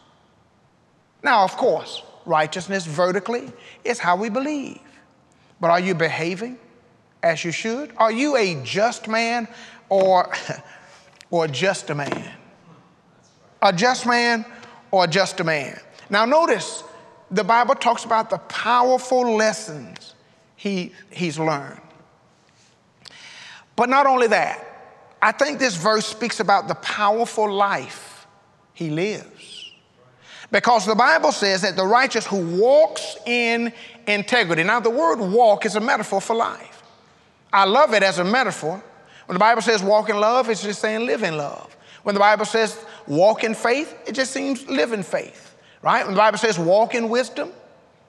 Now, 1.27 1.43
of 1.43 1.57
course, 1.57 2.05
righteousness 2.25 2.87
vertically 2.87 3.53
is 3.83 3.99
how 3.99 4.15
we 4.15 4.29
believe. 4.29 4.79
But 5.61 5.71
are 5.73 5.81
you 5.81 5.93
behaving 5.93 6.57
as 7.21 7.45
you 7.45 7.51
should? 7.51 7.93
Are 7.97 8.13
you 8.13 8.37
a 8.37 8.63
just 8.63 9.09
man 9.09 9.49
or, 9.89 10.33
or 11.33 11.49
just 11.49 11.91
a 11.91 11.97
man? 11.97 12.33
A 13.61 13.73
just 13.73 14.07
man 14.07 14.47
or 14.93 15.09
just 15.09 15.41
a 15.41 15.45
man? 15.45 15.81
Now, 16.11 16.27
notice 16.27 16.85
the 17.33 17.43
Bible 17.43 17.75
talks 17.75 18.05
about 18.05 18.31
the 18.31 18.39
powerful 18.39 19.35
lessons 19.35 20.15
he, 20.55 20.93
he's 21.11 21.41
learned. 21.41 21.81
But 23.75 23.89
not 23.89 24.07
only 24.07 24.29
that, 24.29 24.65
I 25.21 25.33
think 25.33 25.59
this 25.59 25.75
verse 25.75 26.07
speaks 26.07 26.39
about 26.39 26.69
the 26.69 26.77
powerful 26.77 27.53
life 27.53 28.29
he 28.75 28.91
lives. 28.91 29.56
Because 30.51 30.87
the 30.87 30.95
Bible 30.95 31.33
says 31.33 31.63
that 31.63 31.77
the 31.77 31.85
righteous 31.85 32.27
who 32.27 32.59
walks 32.59 33.17
in 33.27 33.73
integrity. 34.07 34.63
Now, 34.63 34.81
the 34.81 34.91
word 34.91 35.19
walk 35.19 35.67
is 35.67 35.77
a 35.77 35.81
metaphor 35.81 36.21
for 36.21 36.37
life. 36.37 36.83
I 37.53 37.65
love 37.65 37.95
it 37.95 38.03
as 38.03 38.19
a 38.19 38.25
metaphor. 38.25 38.83
When 39.27 39.35
the 39.35 39.41
Bible 39.41 39.63
says 39.63 39.83
walk 39.83 40.09
in 40.09 40.21
love, 40.21 40.49
it's 40.49 40.63
just 40.63 40.81
saying 40.81 41.07
live 41.07 41.23
in 41.23 41.37
love. 41.37 41.77
When 42.05 42.15
the 42.15 42.21
Bible 42.21 42.45
says 42.45 42.85
walk 43.07 43.43
in 43.43 43.55
faith, 43.55 43.97
it 44.07 44.13
just 44.13 44.31
seems 44.31 44.67
live 44.69 44.93
in 44.93 45.03
faith, 45.03 45.57
right? 45.83 46.05
When 46.05 46.15
the 46.15 46.21
Bible 46.21 46.39
says 46.39 46.59
walk 46.59 46.95
in 46.95 47.09
wisdom, 47.09 47.51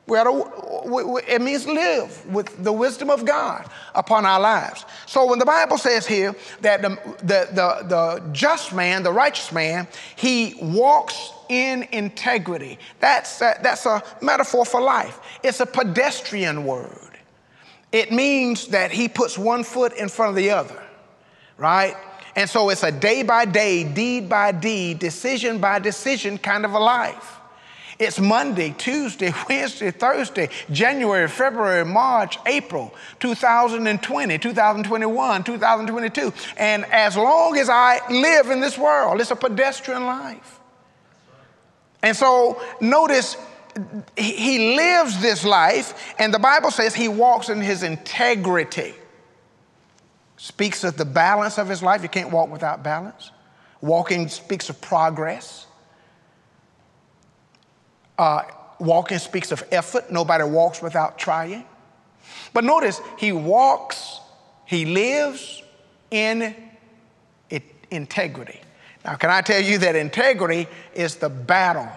we 0.07 0.17
to, 0.17 1.21
it 1.27 1.41
means 1.41 1.67
live 1.67 2.25
with 2.33 2.63
the 2.63 2.71
wisdom 2.71 3.09
of 3.09 3.25
God 3.25 3.69
upon 3.93 4.25
our 4.25 4.39
lives. 4.39 4.85
So 5.05 5.25
when 5.25 5.37
the 5.37 5.45
Bible 5.45 5.77
says 5.77 6.07
here 6.07 6.33
that 6.61 6.81
the, 6.81 6.89
the, 7.19 7.49
the, 7.51 7.87
the 7.87 8.29
just 8.31 8.73
man, 8.73 9.03
the 9.03 9.11
righteous 9.11 9.51
man, 9.51 9.85
he 10.15 10.57
walks 10.61 11.31
in 11.49 11.83
integrity, 11.91 12.79
that's, 13.01 13.41
a, 13.41 13.59
that's 13.61 13.85
a 13.85 14.01
metaphor 14.21 14.65
for 14.65 14.79
life. 14.79 15.19
It's 15.43 15.59
a 15.59 15.65
pedestrian 15.65 16.65
word. 16.65 17.19
It 17.91 18.11
means 18.11 18.67
that 18.67 18.91
he 18.91 19.09
puts 19.09 19.37
one 19.37 19.63
foot 19.65 19.93
in 19.93 20.07
front 20.07 20.29
of 20.29 20.35
the 20.35 20.51
other, 20.51 20.81
right? 21.57 21.95
And 22.37 22.49
so 22.49 22.69
it's 22.69 22.83
a 22.83 22.91
day 22.91 23.23
by 23.23 23.43
day, 23.43 23.83
deed 23.83 24.29
by 24.29 24.53
deed, 24.53 24.99
decision 24.99 25.59
by 25.59 25.79
decision 25.79 26.37
kind 26.37 26.63
of 26.63 26.73
a 26.73 26.79
life. 26.79 27.39
It's 27.99 28.19
Monday, 28.19 28.75
Tuesday, 28.77 29.33
Wednesday, 29.49 29.91
Thursday, 29.91 30.49
January, 30.71 31.27
February, 31.27 31.83
March, 31.83 32.37
April, 32.45 32.93
2020, 33.19 34.37
2021, 34.37 35.43
2022. 35.43 36.33
And 36.57 36.85
as 36.85 37.17
long 37.17 37.57
as 37.57 37.69
I 37.69 37.99
live 38.11 38.49
in 38.51 38.59
this 38.59 38.77
world, 38.77 39.19
it's 39.19 39.31
a 39.31 39.35
pedestrian 39.35 40.05
life. 40.05 40.59
And 42.03 42.15
so 42.15 42.61
notice 42.79 43.35
he 44.15 44.75
lives 44.75 45.19
this 45.21 45.43
life, 45.43 46.15
and 46.19 46.33
the 46.33 46.39
Bible 46.39 46.71
says 46.71 46.95
he 46.95 47.07
walks 47.07 47.49
in 47.49 47.61
his 47.61 47.83
integrity. 47.83 48.93
Speaks 50.37 50.83
of 50.83 50.97
the 50.97 51.05
balance 51.05 51.57
of 51.57 51.67
his 51.67 51.81
life. 51.81 52.03
You 52.03 52.09
can't 52.09 52.31
walk 52.31 52.49
without 52.51 52.83
balance. 52.83 53.31
Walking 53.81 54.27
speaks 54.27 54.69
of 54.69 54.79
progress. 54.81 55.65
Uh, 58.17 58.43
walking 58.79 59.19
speaks 59.19 59.51
of 59.51 59.63
effort. 59.71 60.11
Nobody 60.11 60.43
walks 60.43 60.81
without 60.81 61.17
trying. 61.17 61.65
But 62.53 62.63
notice, 62.63 63.01
he 63.17 63.31
walks, 63.31 64.19
he 64.65 64.85
lives 64.85 65.63
in 66.11 66.55
it, 67.49 67.63
integrity. 67.91 68.59
Now, 69.05 69.15
can 69.15 69.29
I 69.29 69.41
tell 69.41 69.61
you 69.61 69.77
that 69.79 69.95
integrity 69.95 70.67
is 70.93 71.15
the 71.15 71.29
battle 71.29 71.89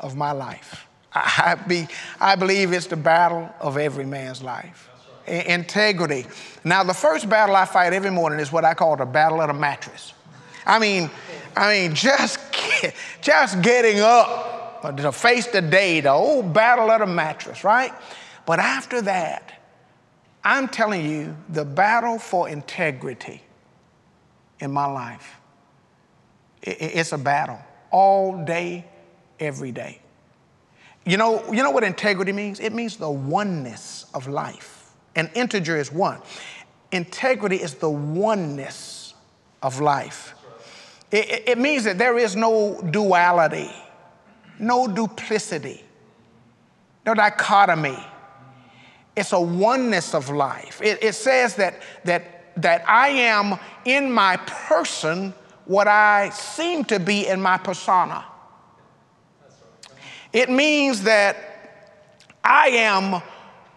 of 0.00 0.16
my 0.16 0.32
life? 0.32 0.86
I, 1.12 1.56
be, 1.66 1.86
I 2.20 2.36
believe 2.36 2.72
it's 2.72 2.86
the 2.86 2.96
battle 2.96 3.50
of 3.60 3.76
every 3.76 4.04
man's 4.04 4.42
life. 4.42 4.88
Right. 5.26 5.46
Integrity. 5.46 6.26
Now, 6.64 6.82
the 6.84 6.94
first 6.94 7.28
battle 7.28 7.56
I 7.56 7.64
fight 7.64 7.92
every 7.92 8.10
morning 8.10 8.40
is 8.40 8.52
what 8.52 8.64
I 8.64 8.74
call 8.74 8.96
the 8.96 9.06
battle 9.06 9.40
of 9.40 9.48
the 9.48 9.54
mattress. 9.54 10.12
I 10.66 10.78
mean, 10.78 11.10
I 11.56 11.72
mean, 11.72 11.94
just, 11.94 12.38
just 13.20 13.62
getting 13.62 14.00
up 14.00 14.57
to 14.82 15.12
face 15.12 15.46
the 15.46 15.60
day, 15.60 16.00
the 16.00 16.10
old 16.10 16.52
battle 16.52 16.90
of 16.90 17.00
the 17.00 17.06
mattress, 17.06 17.64
right? 17.64 17.92
But 18.46 18.58
after 18.58 19.02
that, 19.02 19.52
I'm 20.44 20.68
telling 20.68 21.08
you, 21.08 21.36
the 21.48 21.64
battle 21.64 22.18
for 22.18 22.48
integrity 22.48 23.42
in 24.60 24.72
my 24.72 24.86
life, 24.86 25.36
it's 26.62 27.12
a 27.12 27.18
battle 27.18 27.60
all 27.90 28.44
day, 28.44 28.86
every 29.38 29.72
day. 29.72 30.00
You 31.04 31.16
know, 31.16 31.44
you 31.52 31.62
know 31.62 31.70
what 31.70 31.84
integrity 31.84 32.32
means? 32.32 32.60
It 32.60 32.72
means 32.72 32.96
the 32.96 33.10
oneness 33.10 34.06
of 34.14 34.28
life. 34.28 34.92
An 35.14 35.30
integer 35.34 35.76
is 35.76 35.92
one. 35.92 36.20
Integrity 36.92 37.56
is 37.56 37.74
the 37.74 37.90
oneness 37.90 39.14
of 39.62 39.80
life. 39.80 40.34
It, 41.10 41.48
it 41.48 41.58
means 41.58 41.84
that 41.84 41.98
there 41.98 42.18
is 42.18 42.36
no 42.36 42.80
duality 42.90 43.70
no 44.60 44.86
duplicity, 44.88 45.84
no 47.06 47.14
dichotomy. 47.14 47.98
It's 49.16 49.32
a 49.32 49.40
oneness 49.40 50.14
of 50.14 50.30
life. 50.30 50.80
It, 50.82 51.02
it 51.02 51.14
says 51.14 51.56
that, 51.56 51.82
that, 52.04 52.52
that 52.62 52.88
I 52.88 53.08
am 53.08 53.58
in 53.84 54.12
my 54.12 54.36
person 54.36 55.34
what 55.64 55.88
I 55.88 56.30
seem 56.30 56.84
to 56.84 56.98
be 56.98 57.26
in 57.26 57.40
my 57.40 57.58
persona. 57.58 58.24
It 60.32 60.50
means 60.50 61.02
that 61.02 61.36
I 62.42 62.68
am 62.68 63.22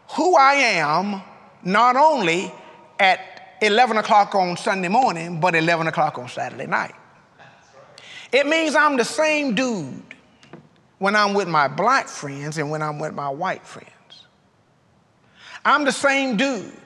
who 0.10 0.36
I 0.36 0.54
am 0.54 1.22
not 1.64 1.96
only 1.96 2.52
at 3.00 3.58
11 3.62 3.98
o'clock 3.98 4.36
on 4.36 4.58
Sunday 4.58 4.88
morning, 4.88 5.40
but 5.40 5.56
11 5.56 5.88
o'clock 5.88 6.18
on 6.18 6.28
Saturday 6.30 6.68
night. 6.68 6.94
It 8.32 8.48
means 8.48 8.76
I'm 8.76 8.98
the 8.98 9.06
same 9.06 9.56
dude 9.56 10.11
when 11.02 11.16
I'm 11.16 11.34
with 11.34 11.48
my 11.48 11.68
black 11.68 12.08
friends 12.08 12.60
and 12.60 12.70
when 12.70 12.84
I'm 12.84 13.00
with 13.00 13.16
my 13.16 13.28
white 13.28 13.66
friends. 13.66 13.90
I'm 15.66 15.84
the 15.84 15.92
same 15.92 16.38
dude 16.38 16.78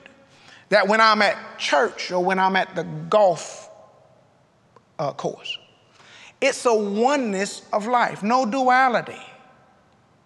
that 0.70 0.88
when 0.88 1.02
I'm 1.02 1.20
at 1.20 1.58
church 1.58 2.10
or 2.10 2.24
when 2.24 2.38
I'm 2.38 2.56
at 2.56 2.74
the 2.74 2.84
golf 2.84 3.68
uh, 4.98 5.12
course, 5.12 5.58
it's 6.40 6.64
a 6.64 6.74
oneness 6.74 7.60
of 7.74 7.86
life, 7.88 8.22
no 8.22 8.46
duality, 8.46 9.20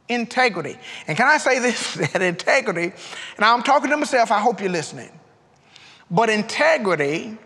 integrity. 0.08 0.78
And 1.08 1.16
can 1.16 1.26
I 1.26 1.38
say 1.38 1.58
this 1.58 1.94
that 2.12 2.22
integrity, 2.22 2.92
and 3.36 3.44
I'm 3.44 3.64
talking 3.64 3.90
to 3.90 3.96
myself, 3.96 4.30
I 4.30 4.38
hope 4.38 4.60
you're 4.60 4.70
listening, 4.70 5.10
but 6.08 6.30
integrity, 6.30 7.36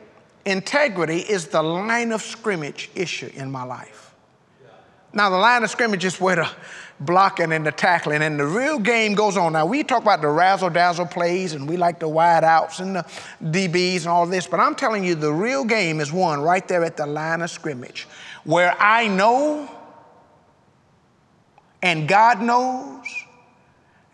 integrity 0.45 1.21
is 1.21 1.47
the 1.47 1.63
line 1.63 2.13
of 2.13 2.21
scrimmage 2.21 2.91
issue 2.95 3.31
in 3.35 3.51
my 3.51 3.63
life. 3.63 4.04
Now, 5.15 5.31
the 5.31 5.37
line 5.37 5.63
of 5.63 5.71
scrimmage 5.71 6.05
is 6.05 6.21
where 6.21 6.37
the 6.37 6.51
blocking 6.99 7.53
and 7.53 7.65
the 7.65 7.71
tackling, 7.71 8.21
and 8.21 8.39
the 8.39 8.47
real 8.47 8.81
game 8.81 9.15
goes 9.15 9.37
on. 9.37 9.53
Now, 9.53 9.65
we 9.65 9.85
talk 9.85 10.03
about 10.03 10.21
the 10.21 10.29
razzle 10.29 10.71
dazzle 10.71 11.07
plays, 11.07 11.53
and 11.53 11.69
we 11.69 11.77
like 11.77 12.01
the 12.01 12.09
wide 12.09 12.43
outs 12.43 12.81
and 12.81 12.97
the 12.97 13.05
DBs 13.41 13.99
and 13.99 14.09
all 14.09 14.27
this, 14.27 14.47
but 14.47 14.59
I'm 14.59 14.75
telling 14.75 15.05
you, 15.05 15.15
the 15.15 15.33
real 15.33 15.65
game 15.65 16.01
is 16.01 16.13
won 16.13 16.41
right 16.41 16.67
there 16.67 16.85
at 16.85 16.97
the 16.97 17.07
line 17.07 17.43
of 17.43 17.51
scrimmage, 17.51 18.09
where 18.43 18.75
I 18.81 19.07
know, 19.07 19.71
and 21.81 22.09
God 22.09 22.43
knows, 22.43 23.07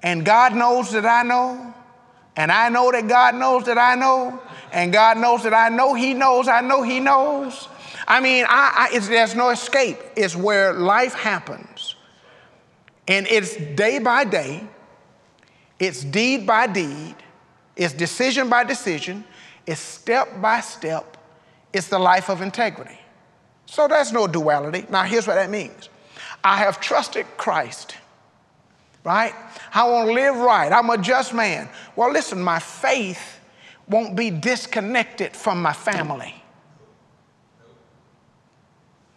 and 0.02 0.24
God 0.24 0.54
knows 0.54 0.92
that 0.92 1.06
I 1.06 1.22
know, 1.22 1.74
and 2.36 2.52
I 2.52 2.68
know 2.68 2.92
that 2.92 3.08
God 3.08 3.34
knows 3.36 3.64
that 3.64 3.78
I 3.78 3.94
know, 3.94 4.38
and 4.72 4.92
God 4.92 5.16
knows 5.16 5.44
that 5.44 5.54
I 5.54 5.70
know 5.70 5.94
He 5.94 6.12
knows, 6.12 6.46
I 6.46 6.60
know 6.60 6.82
He 6.82 7.00
knows. 7.00 7.68
I 8.10 8.18
mean, 8.18 8.44
I, 8.48 8.88
I, 8.92 8.98
there's 8.98 9.36
no 9.36 9.50
escape. 9.50 9.96
It's 10.16 10.34
where 10.34 10.72
life 10.72 11.14
happens. 11.14 11.94
And 13.06 13.24
it's 13.28 13.54
day 13.54 14.00
by 14.00 14.24
day, 14.24 14.66
it's 15.78 16.02
deed 16.02 16.44
by 16.44 16.66
deed, 16.66 17.14
it's 17.76 17.94
decision 17.94 18.48
by 18.48 18.64
decision, 18.64 19.24
it's 19.64 19.80
step 19.80 20.40
by 20.42 20.60
step, 20.60 21.18
it's 21.72 21.86
the 21.86 22.00
life 22.00 22.28
of 22.28 22.42
integrity. 22.42 22.98
So 23.66 23.86
there's 23.86 24.10
no 24.10 24.26
duality. 24.26 24.86
Now, 24.90 25.04
here's 25.04 25.28
what 25.28 25.34
that 25.34 25.48
means 25.48 25.88
I 26.42 26.56
have 26.56 26.80
trusted 26.80 27.26
Christ, 27.36 27.94
right? 29.04 29.34
I 29.72 29.88
want 29.88 30.08
to 30.08 30.14
live 30.14 30.34
right. 30.34 30.72
I'm 30.72 30.90
a 30.90 30.98
just 30.98 31.32
man. 31.32 31.68
Well, 31.94 32.10
listen, 32.10 32.42
my 32.42 32.58
faith 32.58 33.38
won't 33.86 34.16
be 34.16 34.30
disconnected 34.30 35.36
from 35.36 35.62
my 35.62 35.72
family. 35.72 36.39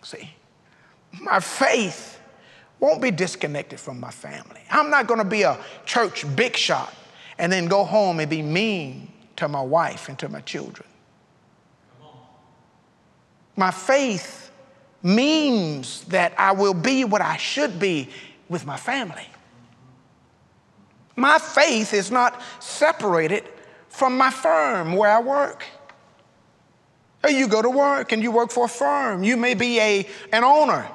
See, 0.04 0.30
my 1.22 1.40
faith 1.40 2.20
won't 2.80 3.02
be 3.02 3.12
disconnected 3.12 3.80
from 3.80 4.00
my 4.00 4.12
family. 4.12 4.60
I'm 4.70 4.90
not 4.90 5.08
going 5.08 5.20
to 5.20 5.26
be 5.26 5.44
a 5.44 5.58
church 5.86 6.26
big 6.36 6.58
shot 6.58 6.94
and 7.38 7.52
then 7.52 7.68
go 7.68 7.84
home 7.84 8.20
and 8.20 8.30
be 8.30 8.42
mean 8.42 9.12
to 9.38 9.48
my 9.48 9.62
wife 9.62 10.10
and 10.10 10.20
to 10.20 10.30
my 10.30 10.42
children. 10.42 10.88
My 13.56 13.72
faith 13.72 14.52
means 15.02 16.04
that 16.06 16.34
I 16.38 16.52
will 16.52 16.74
be 16.74 17.06
what 17.06 17.22
I 17.22 17.38
should 17.38 17.80
be 17.80 18.10
with 18.50 18.66
my 18.66 18.78
family. 18.78 19.28
My 21.16 21.38
faith 21.38 21.94
is 21.94 22.10
not 22.10 22.42
separated 22.60 23.48
from 23.90 24.18
my 24.18 24.32
firm 24.32 24.96
where 24.96 25.12
I 25.12 25.22
work. 25.22 25.64
You 27.28 27.48
go 27.48 27.62
to 27.62 27.70
work 27.70 28.12
and 28.12 28.22
you 28.22 28.32
work 28.32 28.52
for 28.52 28.66
a 28.66 28.70
firm. 28.70 29.24
You 29.24 29.38
may 29.38 29.54
be 29.54 29.80
a, 29.80 30.08
an 30.32 30.44
owner 30.44 30.88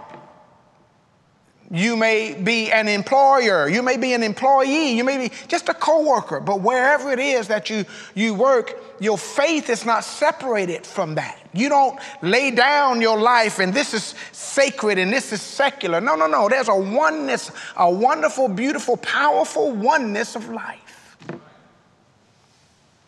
you 1.71 1.97
may 1.97 2.33
be 2.33 2.73
an 2.73 2.89
employer, 2.89 3.69
you 3.69 3.83
may 3.83 3.99
be 3.99 4.15
an 4.15 4.23
employee, 4.23 4.93
you 4.93 5.05
may 5.05 5.29
be 5.29 5.35
just 5.49 5.69
a 5.69 5.75
coworker, 5.75 6.41
but 6.41 6.63
wherever 6.63 7.13
it 7.13 7.19
is 7.19 7.49
that 7.49 7.69
you, 7.69 7.85
you 8.15 8.33
work, 8.33 8.83
your 9.01 9.19
faith 9.19 9.69
is 9.69 9.85
not 9.85 10.03
separated 10.03 10.87
from 10.87 11.17
that. 11.17 11.39
You 11.53 11.69
don't 11.69 11.99
lay 12.23 12.51
down 12.53 13.03
your 13.03 13.19
life 13.19 13.59
and 13.59 13.75
this 13.75 13.93
is 13.93 14.15
sacred 14.33 14.97
and 14.97 15.13
this 15.13 15.31
is 15.33 15.43
secular. 15.43 16.01
No, 16.01 16.15
no, 16.15 16.27
no. 16.27 16.49
There's 16.49 16.69
a 16.69 16.75
oneness, 16.75 17.51
a 17.77 17.91
wonderful, 17.91 18.49
beautiful, 18.49 18.97
powerful 18.97 19.73
oneness 19.73 20.37
of 20.37 20.49
life. 20.49 21.17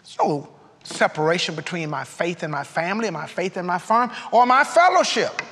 So, 0.03 0.51
separation 0.83 1.55
between 1.55 1.91
my 1.91 2.05
faith 2.05 2.43
and 2.43 2.53
my 2.53 2.65
family, 2.65 3.11
my 3.11 3.27
faith 3.27 3.57
and 3.57 3.67
my 3.67 3.79
firm, 3.79 4.11
or 4.33 4.47
my 4.47 4.65
fellowship, 4.65 5.43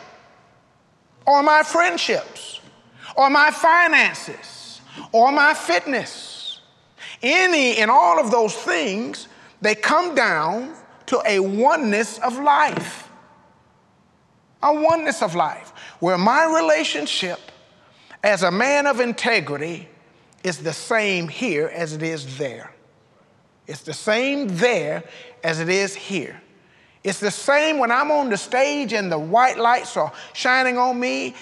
or 1.27 1.43
my 1.43 1.62
friendships 1.62 2.59
or 3.17 3.29
my 3.31 3.51
finances 3.51 4.81
or 5.12 5.33
my 5.33 5.53
fitness. 5.53 6.61
Any 7.23 7.79
and 7.79 7.91
all 7.91 8.21
of 8.21 8.31
those 8.31 8.55
things, 8.55 9.29
they 9.61 9.75
come 9.75 10.14
down 10.14 10.75
to 11.07 11.21
a 11.27 11.41
oneness 11.41 12.19
of 12.19 12.38
life. 12.38 13.11
A 14.62 14.73
oneness 14.73 15.23
of 15.23 15.35
life 15.35 15.73
where 16.01 16.19
my 16.19 16.45
relationship 16.61 17.38
as 18.23 18.43
a 18.43 18.51
man 18.51 18.87
of 18.87 19.01
integrity 19.01 19.88
is 20.43 20.59
the 20.59 20.73
same 20.73 21.29
here 21.29 21.71
as 21.75 21.93
it 21.93 22.03
is 22.03 22.38
there. 22.38 22.73
It's 23.68 23.83
the 23.83 23.92
same 23.92 24.48
there 24.48 25.04
as 25.44 25.61
it 25.61 25.68
is 25.68 25.94
here. 25.94 26.40
It's 27.04 27.20
the 27.20 27.31
same 27.31 27.78
when 27.78 27.92
I'm 27.92 28.11
on 28.11 28.31
the 28.31 28.37
stage 28.37 28.92
and 28.92 29.12
the 29.12 29.18
white 29.18 29.59
lights 29.59 29.96
are 29.96 30.12
shining 30.33 30.78
on 30.78 30.98
me 30.98 31.35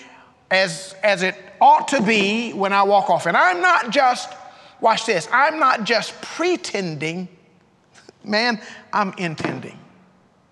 as, 0.50 0.94
as 1.02 1.22
it 1.22 1.36
ought 1.60 1.88
to 1.88 2.02
be 2.02 2.52
when 2.52 2.72
I 2.72 2.82
walk 2.82 3.08
off. 3.08 3.26
And 3.26 3.36
I'm 3.36 3.60
not 3.60 3.90
just, 3.90 4.32
watch 4.80 5.06
this, 5.06 5.28
I'm 5.32 5.58
not 5.58 5.84
just 5.84 6.20
pretending, 6.20 7.28
man, 8.24 8.60
I'm 8.92 9.14
intending. 9.18 9.78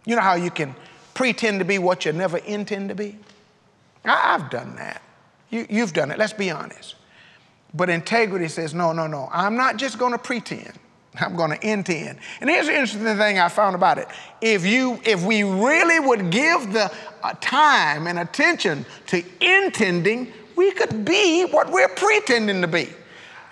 You 0.06 0.16
know 0.16 0.22
how 0.22 0.34
you 0.34 0.50
can 0.50 0.74
pretend 1.12 1.58
to 1.58 1.64
be 1.64 1.78
what 1.78 2.04
you 2.04 2.12
never 2.12 2.38
intend 2.38 2.88
to 2.90 2.94
be? 2.94 3.18
I, 4.04 4.38
have 4.38 4.48
done 4.50 4.76
that. 4.76 5.02
You, 5.50 5.66
you've 5.68 5.92
done 5.92 6.10
it, 6.10 6.18
let's 6.18 6.32
be 6.32 6.50
honest. 6.50 6.94
But 7.72 7.90
integrity 7.90 8.48
says, 8.48 8.74
no, 8.74 8.92
no, 8.92 9.06
no, 9.06 9.28
I'm 9.32 9.56
not 9.56 9.76
just 9.76 9.98
gonna 9.98 10.18
pretend. 10.18 10.78
I'm 11.20 11.36
going 11.36 11.50
to 11.50 11.66
intend. 11.66 12.18
And 12.40 12.50
here's 12.50 12.66
the 12.66 12.72
interesting 12.72 13.04
thing 13.04 13.38
I 13.38 13.48
found 13.48 13.74
about 13.74 13.98
it. 13.98 14.08
If 14.40 14.66
you, 14.66 15.00
if 15.04 15.24
we 15.24 15.44
really 15.44 16.00
would 16.00 16.30
give 16.30 16.72
the 16.72 16.90
uh, 17.22 17.34
time 17.40 18.06
and 18.06 18.18
attention 18.18 18.84
to 19.06 19.22
intending, 19.40 20.32
we 20.56 20.72
could 20.72 21.04
be 21.04 21.44
what 21.44 21.70
we're 21.70 21.88
pretending 21.88 22.60
to 22.62 22.68
be. 22.68 22.88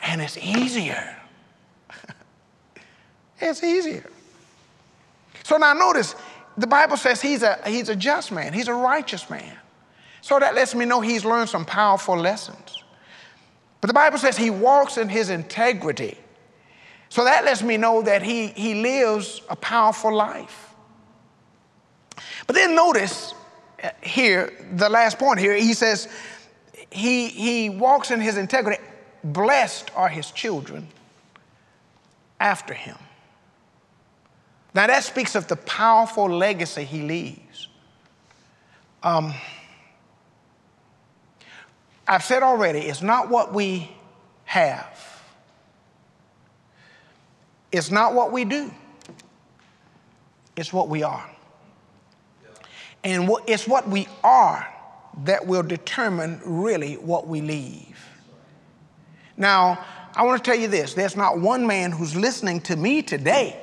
And 0.03 0.21
it's 0.21 0.37
easier. 0.39 1.17
it's 3.41 3.63
easier. 3.63 4.05
So 5.45 5.57
now 5.57 5.73
notice, 5.73 6.17
the 6.59 6.67
Bible 6.67 6.97
says 6.97 7.23
he's 7.23 7.43
a, 7.43 7.59
he's 7.67 7.89
a 7.89 7.97
just 7.97 8.33
man, 8.33 8.53
he's 8.53 8.69
a 8.69 8.75
righteous 8.75 9.31
man. 9.31 9.57
So 10.21 10.39
that 10.39 10.55
lets 10.55 10.75
me 10.75 10.85
know 10.85 11.01
he's 11.01 11.25
learned 11.25 11.49
some 11.49 11.65
powerful 11.65 12.17
lessons. 12.17 12.83
But 13.81 13.89
the 13.89 13.95
Bible 13.95 14.19
says 14.19 14.37
he 14.37 14.51
walks 14.51 14.97
in 14.97 15.09
his 15.09 15.31
integrity. 15.31 16.17
So 17.13 17.25
that 17.25 17.45
lets 17.45 17.63
me 17.63 17.77
know 17.77 18.01
that 18.01 18.23
he, 18.23 18.47
he 18.47 18.73
lives 18.73 19.43
a 19.51 19.55
powerful 19.55 20.15
life. 20.15 20.73
But 22.47 22.57
then 22.57 22.75
notice 22.75 23.35
uh, 23.85 23.91
here, 24.03 24.51
the 24.73 24.89
last 24.89 25.19
point 25.19 25.39
here, 25.39 25.55
he 25.55 25.75
says, 25.75 26.09
he, 26.91 27.29
he 27.29 27.69
walks 27.69 28.11
in 28.11 28.19
his 28.19 28.39
integrity. 28.39 28.83
Blessed 29.23 29.91
are 29.95 30.09
his 30.09 30.31
children 30.31 30.89
after 32.41 32.73
him. 32.73 32.97
Now, 34.73 34.87
that 34.87 35.05
speaks 35.05 35.35
of 35.35 35.49
the 35.49 35.57
powerful 35.57 36.31
legacy 36.31 36.85
he 36.85 37.03
leaves. 37.03 37.69
Um, 39.03 39.35
I've 42.09 42.25
said 42.25 42.43
already, 42.43 42.79
it's 42.79 43.03
not 43.03 43.29
what 43.29 43.53
we 43.53 43.95
have, 44.47 45.12
it's 47.73 47.91
not 47.91 48.15
what 48.15 48.31
we 48.31 48.45
do, 48.45 48.71
it's 50.57 50.73
what 50.73 50.89
we 50.89 51.03
are. 51.03 51.29
And 53.05 53.29
it's 53.49 53.67
what 53.67 53.89
we 53.89 54.07
are 54.23 54.69
that 55.25 55.47
will 55.47 55.65
determine 55.65 56.41
really 56.45 56.95
what 56.95 57.27
we 57.27 57.41
leave. 57.41 57.99
Now, 59.37 59.85
I 60.15 60.25
want 60.25 60.45
to 60.45 60.51
tell 60.51 60.59
you 60.59 60.69
this 60.69 60.95
there's 60.95 61.17
not 61.17 61.41
one 61.41 61.67
man 61.67 61.91
who's 61.91 62.15
listening 62.15 62.61
to 62.63 62.77
me 62.77 63.03
today 63.03 63.59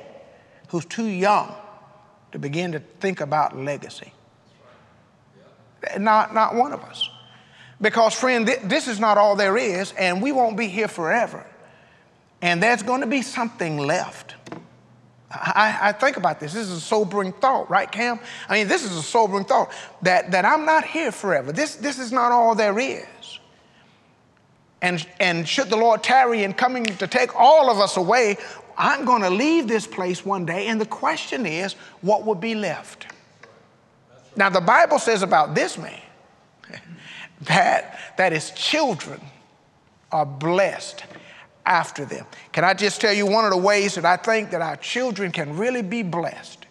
who's 0.68 0.84
too 0.84 1.06
young 1.06 1.54
to 2.32 2.38
begin 2.38 2.72
to 2.72 2.80
think 3.00 3.20
about 3.20 3.56
legacy. 3.56 4.12
Not, 5.98 6.34
not 6.34 6.54
one 6.54 6.72
of 6.72 6.80
us. 6.84 7.08
Because, 7.80 8.14
friend, 8.14 8.46
th- 8.46 8.60
this 8.64 8.86
is 8.86 9.00
not 9.00 9.16
all 9.16 9.36
there 9.36 9.56
is, 9.56 9.92
and 9.92 10.20
we 10.20 10.32
won't 10.32 10.56
be 10.56 10.66
here 10.66 10.88
forever. 10.88 11.46
And 12.42 12.62
there's 12.62 12.82
going 12.82 13.02
to 13.02 13.06
be 13.06 13.22
something 13.22 13.78
left. 13.78 14.34
I, 15.30 15.78
I, 15.82 15.92
think 15.92 16.16
about 16.16 16.40
this. 16.40 16.54
This 16.54 16.66
is 16.68 16.72
a 16.72 16.80
sobering 16.80 17.32
thought, 17.32 17.70
right, 17.70 17.90
Cam? 17.90 18.18
I 18.48 18.54
mean, 18.54 18.66
this 18.66 18.84
is 18.84 18.96
a 18.96 19.02
sobering 19.02 19.44
thought 19.44 19.70
that, 20.02 20.32
that 20.32 20.44
I'm 20.44 20.64
not 20.64 20.84
here 20.84 21.12
forever. 21.12 21.52
This, 21.52 21.76
this 21.76 22.00
is 22.00 22.10
not 22.10 22.32
all 22.32 22.56
there 22.56 22.76
is. 22.80 23.04
And, 24.82 25.06
and 25.20 25.46
should 25.46 25.68
the 25.68 25.76
Lord 25.76 26.02
tarry 26.02 26.42
in 26.42 26.52
coming 26.52 26.84
to 26.84 27.06
take 27.06 27.36
all 27.36 27.70
of 27.70 27.78
us 27.78 27.96
away, 27.96 28.38
I'm 28.76 29.04
going 29.04 29.22
to 29.22 29.30
leave 29.30 29.68
this 29.68 29.86
place 29.86 30.24
one 30.24 30.46
day, 30.46 30.66
and 30.66 30.80
the 30.80 30.86
question 30.86 31.46
is, 31.46 31.74
what 32.00 32.24
will 32.24 32.34
be 32.34 32.54
left? 32.56 33.06
Now, 34.34 34.48
the 34.48 34.60
Bible 34.60 34.98
says 34.98 35.22
about 35.22 35.54
this 35.54 35.76
man 35.76 36.00
that, 37.42 38.00
that 38.16 38.32
his 38.32 38.50
children 38.52 39.20
are 40.10 40.26
blessed 40.26 41.04
after 41.70 42.04
them. 42.04 42.26
Can 42.50 42.64
I 42.64 42.74
just 42.74 43.00
tell 43.00 43.12
you 43.12 43.24
one 43.26 43.44
of 43.44 43.52
the 43.52 43.56
ways 43.56 43.94
that 43.94 44.04
I 44.04 44.16
think 44.16 44.50
that 44.50 44.60
our 44.60 44.76
children 44.76 45.30
can 45.30 45.56
really 45.56 45.82
be 45.82 46.02
blessed 46.02 46.66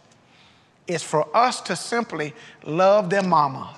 is 0.87 1.01
for 1.01 1.25
us 1.35 1.61
to 1.61 1.75
simply 1.75 2.33
love 2.65 3.09
their 3.09 3.23
mama. 3.23 3.77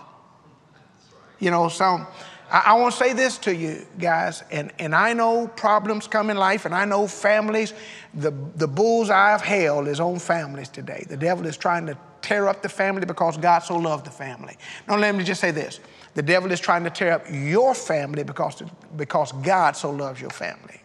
You 1.39 1.51
know, 1.51 1.69
so 1.69 2.07
I, 2.49 2.63
I 2.67 2.73
want 2.73 2.93
to 2.93 2.97
say 2.97 3.13
this 3.13 3.37
to 3.39 3.55
you 3.55 3.85
guys, 3.99 4.43
and, 4.49 4.71
and 4.79 4.95
I 4.95 5.13
know 5.13 5.47
problems 5.47 6.07
come 6.07 6.31
in 6.31 6.37
life, 6.37 6.65
and 6.65 6.73
I 6.73 6.85
know 6.85 7.05
families, 7.07 7.73
the, 8.13 8.31
the 8.55 8.67
bullseye 8.67 9.35
of 9.35 9.41
hell 9.41 9.87
is 9.87 9.99
on 9.99 10.17
families 10.17 10.69
today. 10.69 11.05
The 11.07 11.17
devil 11.17 11.45
is 11.45 11.57
trying 11.57 11.85
to 11.87 11.97
tear 12.21 12.47
up 12.47 12.61
the 12.63 12.69
family 12.69 13.05
because 13.05 13.37
God 13.37 13.59
so 13.59 13.77
loved 13.77 14.05
the 14.05 14.11
family. 14.11 14.57
Now, 14.87 14.97
let 14.97 15.13
me 15.13 15.23
just 15.23 15.41
say 15.41 15.51
this 15.51 15.79
the 16.13 16.23
devil 16.23 16.51
is 16.51 16.59
trying 16.59 16.83
to 16.83 16.89
tear 16.89 17.13
up 17.13 17.25
your 17.29 17.75
family 17.75 18.23
because, 18.23 18.63
because 18.95 19.31
God 19.31 19.75
so 19.75 19.91
loves 19.91 20.19
your 20.19 20.29
family. 20.29 20.80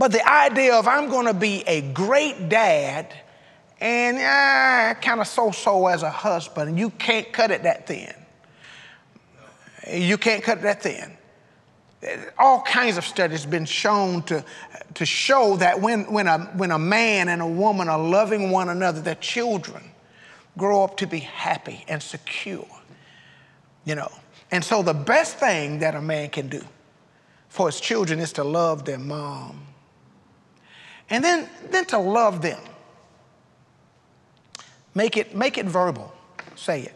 But 0.00 0.12
the 0.12 0.26
idea 0.26 0.76
of 0.76 0.88
I'm 0.88 1.10
going 1.10 1.26
to 1.26 1.34
be 1.34 1.62
a 1.66 1.82
great 1.82 2.48
dad 2.48 3.14
and 3.78 4.16
uh, 4.16 4.98
kind 5.02 5.20
of 5.20 5.26
so 5.26 5.50
so 5.50 5.88
as 5.88 6.02
a 6.02 6.08
husband, 6.08 6.78
you 6.78 6.88
can't 6.88 7.30
cut 7.30 7.50
it 7.50 7.64
that 7.64 7.86
thin. 7.86 8.14
You 9.92 10.16
can't 10.16 10.42
cut 10.42 10.56
it 10.56 10.62
that 10.62 10.82
thin. 10.82 11.18
All 12.38 12.62
kinds 12.62 12.96
of 12.96 13.04
studies 13.04 13.42
have 13.42 13.50
been 13.50 13.66
shown 13.66 14.22
to, 14.22 14.42
to 14.94 15.04
show 15.04 15.56
that 15.56 15.82
when, 15.82 16.10
when, 16.10 16.26
a, 16.26 16.38
when 16.56 16.70
a 16.70 16.78
man 16.78 17.28
and 17.28 17.42
a 17.42 17.46
woman 17.46 17.90
are 17.90 17.98
loving 17.98 18.50
one 18.50 18.70
another, 18.70 19.02
their 19.02 19.16
children 19.16 19.82
grow 20.56 20.82
up 20.82 20.96
to 20.96 21.06
be 21.06 21.18
happy 21.18 21.84
and 21.88 22.02
secure 22.02 22.66
you 23.84 23.94
know. 23.94 24.10
And 24.50 24.64
so 24.64 24.82
the 24.82 24.94
best 24.94 25.36
thing 25.36 25.80
that 25.80 25.94
a 25.94 26.00
man 26.00 26.30
can 26.30 26.48
do 26.48 26.62
for 27.48 27.66
his 27.66 27.80
children 27.80 28.18
is 28.18 28.32
to 28.34 28.44
love 28.44 28.84
their 28.84 28.98
mom. 28.98 29.66
And 31.10 31.24
then, 31.24 31.48
then 31.70 31.84
to 31.86 31.98
love 31.98 32.40
them. 32.40 32.60
Make 34.94 35.16
it, 35.16 35.34
make 35.34 35.58
it 35.58 35.66
verbal. 35.66 36.12
Say 36.56 36.82
it. 36.82 36.94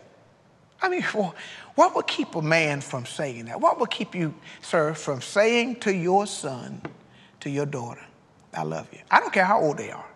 I 0.81 0.88
mean, 0.88 1.05
well, 1.14 1.35
what 1.74 1.94
would 1.96 2.07
keep 2.07 2.35
a 2.37 2.42
man 2.42 2.81
from 2.81 3.05
saying 3.05 3.46
that? 3.46 3.61
What 3.61 3.81
would 3.81 3.90
keep 3.90 4.14
you, 4.14 4.35
sir, 4.62 4.94
from 4.94 5.20
saying 5.20 5.81
to 5.81 5.92
your 5.92 6.27
son, 6.27 6.81
to 7.40 7.50
your 7.50 7.66
daughter, 7.66 8.05
I 8.53 8.62
love 8.62 8.88
you? 8.92 9.00
I 9.11 9.20
don't 9.20 9.33
care 9.33 9.44
how 9.44 9.61
old 9.61 9.79
they 9.79 9.90
are. 9.90 10.07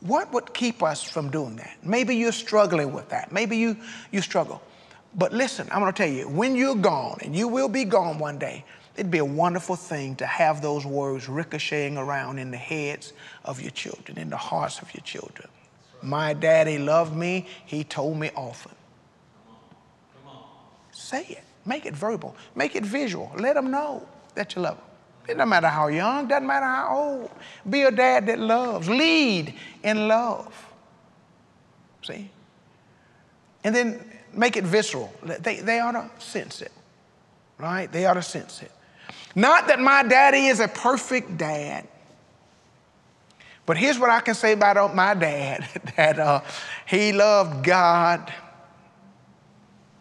What 0.00 0.32
would 0.32 0.52
keep 0.52 0.82
us 0.82 1.02
from 1.02 1.30
doing 1.30 1.56
that? 1.56 1.78
Maybe 1.82 2.16
you're 2.16 2.32
struggling 2.32 2.92
with 2.92 3.08
that. 3.10 3.32
Maybe 3.32 3.56
you, 3.56 3.76
you 4.10 4.20
struggle. 4.20 4.60
But 5.14 5.32
listen, 5.32 5.66
I'm 5.70 5.80
going 5.80 5.92
to 5.92 5.96
tell 5.96 6.12
you, 6.12 6.28
when 6.28 6.54
you're 6.56 6.76
gone, 6.76 7.18
and 7.22 7.34
you 7.34 7.48
will 7.48 7.68
be 7.68 7.84
gone 7.84 8.18
one 8.18 8.38
day, 8.38 8.64
it'd 8.98 9.12
be 9.12 9.18
a 9.18 9.24
wonderful 9.24 9.76
thing 9.76 10.16
to 10.16 10.26
have 10.26 10.60
those 10.60 10.84
words 10.84 11.28
ricocheting 11.28 11.96
around 11.96 12.40
in 12.40 12.50
the 12.50 12.56
heads 12.56 13.12
of 13.44 13.62
your 13.62 13.70
children, 13.70 14.18
in 14.18 14.28
the 14.28 14.36
hearts 14.36 14.80
of 14.82 14.92
your 14.92 15.02
children. 15.02 15.48
My 16.02 16.34
daddy 16.34 16.78
loved 16.78 17.14
me, 17.14 17.46
he 17.64 17.84
told 17.84 18.18
me 18.18 18.30
often. 18.34 18.72
Say 20.90 21.24
it, 21.28 21.44
make 21.64 21.86
it 21.86 21.94
verbal, 21.94 22.34
make 22.56 22.74
it 22.74 22.84
visual. 22.84 23.30
Let 23.36 23.54
them 23.54 23.70
know 23.70 24.06
that 24.34 24.56
you 24.56 24.62
love 24.62 24.76
them. 24.76 24.84
It 25.28 25.34
doesn't 25.34 25.48
matter 25.48 25.68
how 25.68 25.86
young, 25.88 26.26
doesn't 26.26 26.46
matter 26.46 26.66
how 26.66 26.96
old. 26.96 27.30
Be 27.68 27.82
a 27.82 27.92
dad 27.92 28.26
that 28.26 28.40
loves. 28.40 28.88
Lead 28.88 29.54
in 29.84 30.08
love. 30.08 30.52
See? 32.02 32.30
And 33.62 33.74
then 33.74 34.04
make 34.32 34.56
it 34.56 34.64
visceral. 34.64 35.12
They, 35.22 35.60
they 35.60 35.78
ought 35.78 35.92
to 35.92 36.10
sense 36.18 36.62
it, 36.62 36.72
right? 37.58 37.90
They 37.92 38.06
ought 38.06 38.14
to 38.14 38.22
sense 38.22 38.62
it. 38.62 38.72
Not 39.38 39.68
that 39.68 39.78
my 39.78 40.02
daddy 40.02 40.46
is 40.46 40.58
a 40.58 40.66
perfect 40.66 41.36
dad, 41.36 41.86
but 43.66 43.76
here's 43.76 43.96
what 43.96 44.10
I 44.10 44.18
can 44.18 44.34
say 44.34 44.50
about 44.50 44.96
my 44.96 45.14
dad 45.14 45.64
that 45.96 46.18
uh, 46.18 46.40
he 46.86 47.12
loved 47.12 47.62
God 47.62 48.32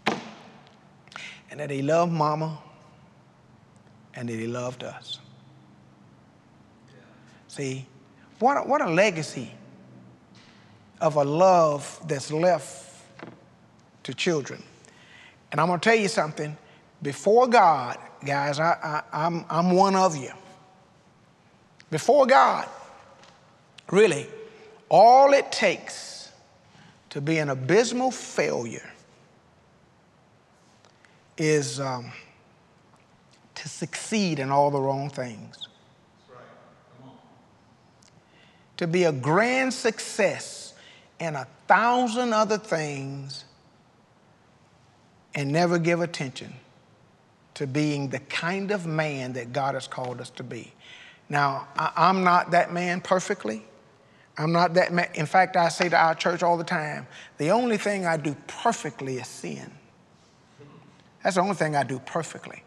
and 0.07 1.59
that 1.59 1.69
he 1.69 1.83
loved 1.83 2.11
mama 2.11 2.57
and 4.15 4.27
that 4.27 4.39
he 4.39 4.47
loved 4.47 4.83
us. 4.83 5.19
See, 7.47 7.85
what 8.39 8.57
a, 8.57 8.61
what 8.61 8.81
a 8.81 8.89
legacy 8.89 9.51
of 10.99 11.15
a 11.15 11.23
love 11.23 12.01
that's 12.07 12.31
left 12.31 13.05
to 14.01 14.15
children. 14.15 14.63
And 15.51 15.61
I'm 15.61 15.67
going 15.67 15.79
to 15.79 15.87
tell 15.87 15.99
you 15.99 16.07
something. 16.07 16.57
Before 17.03 17.45
God, 17.45 17.99
guys, 18.27 18.59
I, 18.59 19.03
I, 19.11 19.25
I'm, 19.25 19.45
I'm 19.49 19.71
one 19.71 19.95
of 19.95 20.15
you. 20.17 20.31
Before 21.89 22.27
God, 22.27 22.67
really, 23.89 24.27
all 24.89 25.33
it 25.33 25.51
takes 25.51 26.29
to 27.09 27.21
be 27.21 27.37
an 27.37 27.49
abysmal 27.49 28.11
failure 28.11 28.89
is 31.37 31.79
um, 31.79 32.11
to 33.55 33.69
succeed 33.69 34.39
in 34.39 34.51
all 34.51 34.69
the 34.71 34.81
wrong 34.81 35.09
things. 35.09 35.69
To 38.75 38.87
be 38.87 39.05
a 39.05 39.11
grand 39.11 39.73
success 39.73 40.73
in 41.19 41.35
a 41.35 41.47
thousand 41.67 42.33
other 42.33 42.57
things 42.57 43.45
and 45.33 45.51
never 45.51 45.79
give 45.79 46.01
attention 46.01 46.53
to 47.57 47.65
being 47.65 48.07
the 48.09 48.19
kind 48.19 48.69
of 48.69 48.85
man 48.85 49.33
that 49.33 49.51
God 49.51 49.73
has 49.73 49.87
called 49.87 50.21
us 50.21 50.29
to 50.31 50.43
be. 50.43 50.71
Now, 51.27 51.67
I, 51.75 52.07
am 52.07 52.23
not 52.23 52.51
that 52.51 52.71
man 52.71 53.01
perfectly. 53.01 53.65
I'm 54.37 54.51
not 54.51 54.75
that 54.75 54.93
man. 54.93 55.09
In 55.15 55.25
fact, 55.25 55.57
I 55.57 55.69
say 55.69 55.89
to 55.89 55.97
our 55.97 56.13
church 56.13 56.43
all 56.43 56.55
the 56.55 56.63
time 56.63 57.07
the 57.39 57.49
only 57.49 57.77
thing 57.77 58.05
I 58.05 58.15
do 58.15 58.35
perfectly 58.45 59.17
is 59.17 59.27
sin. 59.27 59.71
That's 61.23 61.37
the 61.37 61.41
only 61.41 61.55
thing 61.55 61.75
I 61.75 61.81
do 61.81 61.97
perfectly. 61.97 62.63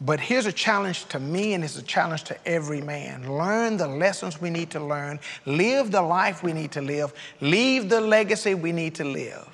But 0.00 0.20
here's 0.20 0.46
a 0.46 0.52
challenge 0.52 1.04
to 1.08 1.20
me, 1.20 1.52
and 1.52 1.62
it's 1.62 1.76
a 1.76 1.82
challenge 1.82 2.24
to 2.24 2.48
every 2.48 2.80
man. 2.80 3.30
Learn 3.30 3.76
the 3.76 3.88
lessons 3.88 4.40
we 4.40 4.48
need 4.48 4.70
to 4.70 4.80
learn, 4.80 5.20
live 5.44 5.90
the 5.90 6.02
life 6.02 6.42
we 6.42 6.54
need 6.54 6.72
to 6.72 6.80
live, 6.80 7.12
leave 7.42 7.90
the 7.90 8.00
legacy 8.00 8.54
we 8.54 8.72
need 8.72 8.94
to 8.94 9.04
live. 9.04 9.46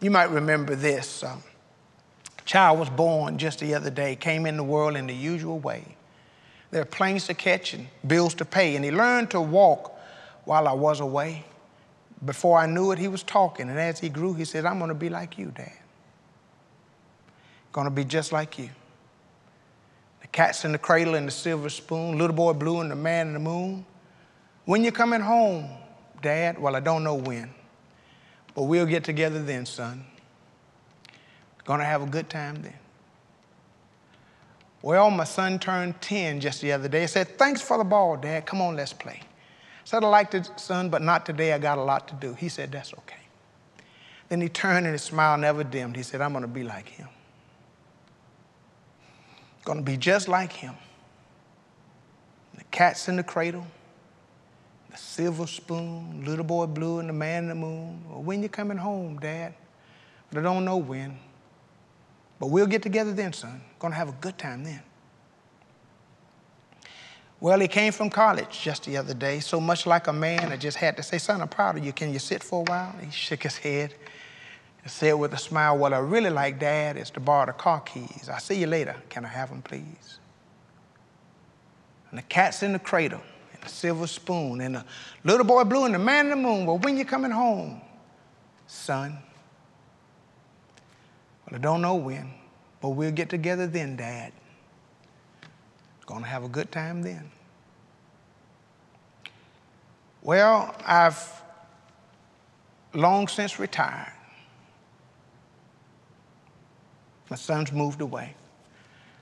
You 0.00 0.10
might 0.10 0.30
remember 0.30 0.74
this. 0.74 1.22
Um, 1.22 1.42
child 2.50 2.80
was 2.80 2.90
born 2.90 3.38
just 3.38 3.60
the 3.60 3.74
other 3.74 3.90
day, 3.90 4.16
came 4.16 4.44
in 4.44 4.56
the 4.56 4.64
world 4.64 4.96
in 4.96 5.06
the 5.06 5.14
usual 5.14 5.60
way. 5.60 5.84
There 6.72 6.82
are 6.82 6.84
planes 6.84 7.28
to 7.28 7.34
catch 7.34 7.74
and 7.74 7.86
bills 8.04 8.34
to 8.34 8.44
pay, 8.44 8.74
and 8.74 8.84
he 8.84 8.90
learned 8.90 9.30
to 9.30 9.40
walk 9.40 9.96
while 10.46 10.66
I 10.66 10.72
was 10.72 10.98
away. 10.98 11.44
Before 12.24 12.58
I 12.58 12.66
knew 12.66 12.90
it, 12.90 12.98
he 12.98 13.06
was 13.06 13.22
talking, 13.22 13.68
and 13.68 13.78
as 13.78 14.00
he 14.00 14.08
grew, 14.08 14.34
he 14.34 14.44
said, 14.44 14.66
I'm 14.66 14.78
going 14.78 14.88
to 14.88 14.96
be 14.96 15.08
like 15.08 15.38
you, 15.38 15.52
Dad. 15.54 15.78
Going 17.70 17.84
to 17.84 17.90
be 17.90 18.04
just 18.04 18.32
like 18.32 18.58
you. 18.58 18.70
The 20.20 20.26
Cats 20.26 20.64
in 20.64 20.72
the 20.72 20.78
Cradle 20.78 21.14
and 21.14 21.28
the 21.28 21.32
Silver 21.32 21.68
Spoon, 21.68 22.18
Little 22.18 22.34
Boy 22.34 22.54
Blue 22.54 22.80
and 22.80 22.90
the 22.90 22.96
Man 22.96 23.28
in 23.28 23.34
the 23.34 23.38
Moon. 23.38 23.86
When 24.64 24.82
you're 24.82 24.90
coming 24.90 25.20
home, 25.20 25.68
Dad? 26.20 26.58
Well, 26.58 26.74
I 26.74 26.80
don't 26.80 27.04
know 27.04 27.14
when, 27.14 27.54
but 28.56 28.64
we'll 28.64 28.86
get 28.86 29.04
together 29.04 29.40
then, 29.40 29.66
son. 29.66 30.04
Gonna 31.70 31.84
have 31.84 32.02
a 32.02 32.06
good 32.06 32.28
time 32.28 32.62
then. 32.62 32.74
Well, 34.82 35.10
my 35.10 35.24
son 35.24 35.58
turned 35.58 36.00
10 36.00 36.40
just 36.40 36.62
the 36.62 36.72
other 36.72 36.88
day. 36.88 37.02
He 37.02 37.06
said, 37.06 37.38
Thanks 37.38 37.60
for 37.60 37.78
the 37.78 37.84
ball, 37.84 38.16
Dad. 38.16 38.46
Come 38.46 38.60
on, 38.60 38.76
let's 38.76 38.92
play. 38.92 39.20
I 39.22 39.26
said, 39.84 40.02
I 40.02 40.08
like 40.08 40.34
it, 40.34 40.50
son, 40.56 40.88
but 40.88 41.02
not 41.02 41.26
today. 41.26 41.52
I 41.52 41.58
got 41.58 41.78
a 41.78 41.82
lot 41.82 42.08
to 42.08 42.14
do. 42.14 42.34
He 42.34 42.48
said, 42.48 42.72
That's 42.72 42.92
okay. 42.94 43.16
Then 44.28 44.40
he 44.40 44.48
turned 44.48 44.86
and 44.86 44.94
his 44.94 45.02
smile 45.02 45.36
never 45.36 45.64
dimmed. 45.64 45.96
He 45.96 46.02
said, 46.02 46.20
I'm 46.20 46.32
to 46.40 46.46
be 46.46 46.62
like 46.62 46.88
him 46.88 47.08
to 49.76 49.82
be 49.82 49.96
just 49.96 50.28
like 50.28 50.52
him. 50.52 50.74
The 52.56 52.64
cat's 52.64 53.08
in 53.08 53.16
the 53.16 53.22
cradle, 53.22 53.66
the 54.90 54.96
silver 54.96 55.46
spoon, 55.46 56.24
little 56.24 56.44
boy 56.44 56.66
blue, 56.66 56.98
and 56.98 57.08
the 57.08 57.12
man 57.12 57.44
in 57.44 57.48
the 57.50 57.54
moon. 57.54 58.04
Well, 58.08 58.22
when 58.22 58.42
you 58.42 58.48
coming 58.48 58.78
home, 58.78 59.18
Dad? 59.18 59.54
But 60.30 60.40
I 60.40 60.42
don't 60.42 60.64
know 60.64 60.76
when. 60.76 61.16
But 62.40 62.48
we'll 62.48 62.66
get 62.66 62.82
together 62.82 63.12
then, 63.12 63.32
son. 63.32 63.60
Gonna 63.78 63.94
have 63.94 64.08
a 64.08 64.16
good 64.20 64.36
time 64.38 64.64
then. 64.64 64.82
Well, 67.38 67.60
he 67.60 67.68
came 67.68 67.92
from 67.92 68.10
college 68.10 68.60
just 68.62 68.84
the 68.84 68.96
other 68.96 69.14
day, 69.14 69.40
so 69.40 69.60
much 69.60 69.86
like 69.86 70.08
a 70.08 70.12
man, 70.12 70.52
I 70.52 70.56
just 70.56 70.76
had 70.76 70.96
to 70.96 71.02
say, 71.02 71.18
son, 71.18 71.40
I'm 71.40 71.48
proud 71.48 71.78
of 71.78 71.84
you. 71.84 71.92
Can 71.92 72.12
you 72.12 72.18
sit 72.18 72.42
for 72.42 72.60
a 72.60 72.70
while? 72.70 72.94
He 73.00 73.10
shook 73.12 73.44
his 73.44 73.56
head 73.56 73.94
and 74.82 74.90
said 74.90 75.12
with 75.12 75.32
a 75.32 75.38
smile, 75.38 75.78
What 75.78 75.92
I 75.92 75.98
really 75.98 76.30
like, 76.30 76.58
Dad, 76.58 76.96
is 76.96 77.10
to 77.10 77.20
borrow 77.20 77.46
the 77.46 77.52
car 77.52 77.80
keys. 77.80 78.28
I'll 78.30 78.40
see 78.40 78.56
you 78.56 78.66
later. 78.66 78.96
Can 79.08 79.24
I 79.24 79.28
have 79.28 79.50
them, 79.50 79.62
please? 79.62 80.18
and 82.10 82.18
the 82.18 82.22
cat's 82.22 82.62
in 82.62 82.72
the 82.72 82.78
cradle, 82.78 83.20
and 83.52 83.62
the 83.62 83.68
silver 83.68 84.06
spoon, 84.06 84.60
and 84.60 84.76
the 84.76 84.84
little 85.24 85.46
boy 85.46 85.64
blue, 85.64 85.84
and 85.84 85.94
the 85.94 85.98
man 85.98 86.26
in 86.26 86.30
the 86.30 86.36
moon. 86.36 86.66
Well, 86.66 86.78
when 86.78 86.96
you 86.96 87.04
coming 87.04 87.30
home, 87.30 87.80
son? 88.66 89.18
Well, 91.50 91.58
I 91.58 91.62
don't 91.62 91.82
know 91.82 91.96
when, 91.96 92.32
but 92.80 92.90
we'll 92.90 93.12
get 93.12 93.28
together 93.28 93.66
then, 93.66 93.96
Dad. 93.96 94.32
Gonna 96.06 96.26
have 96.26 96.42
a 96.42 96.48
good 96.48 96.72
time 96.72 97.02
then. 97.02 97.30
Well, 100.22 100.74
I've 100.84 101.42
long 102.92 103.28
since 103.28 103.58
retired. 103.58 104.12
My 107.30 107.36
son's 107.36 107.70
moved 107.70 108.00
away. 108.00 108.34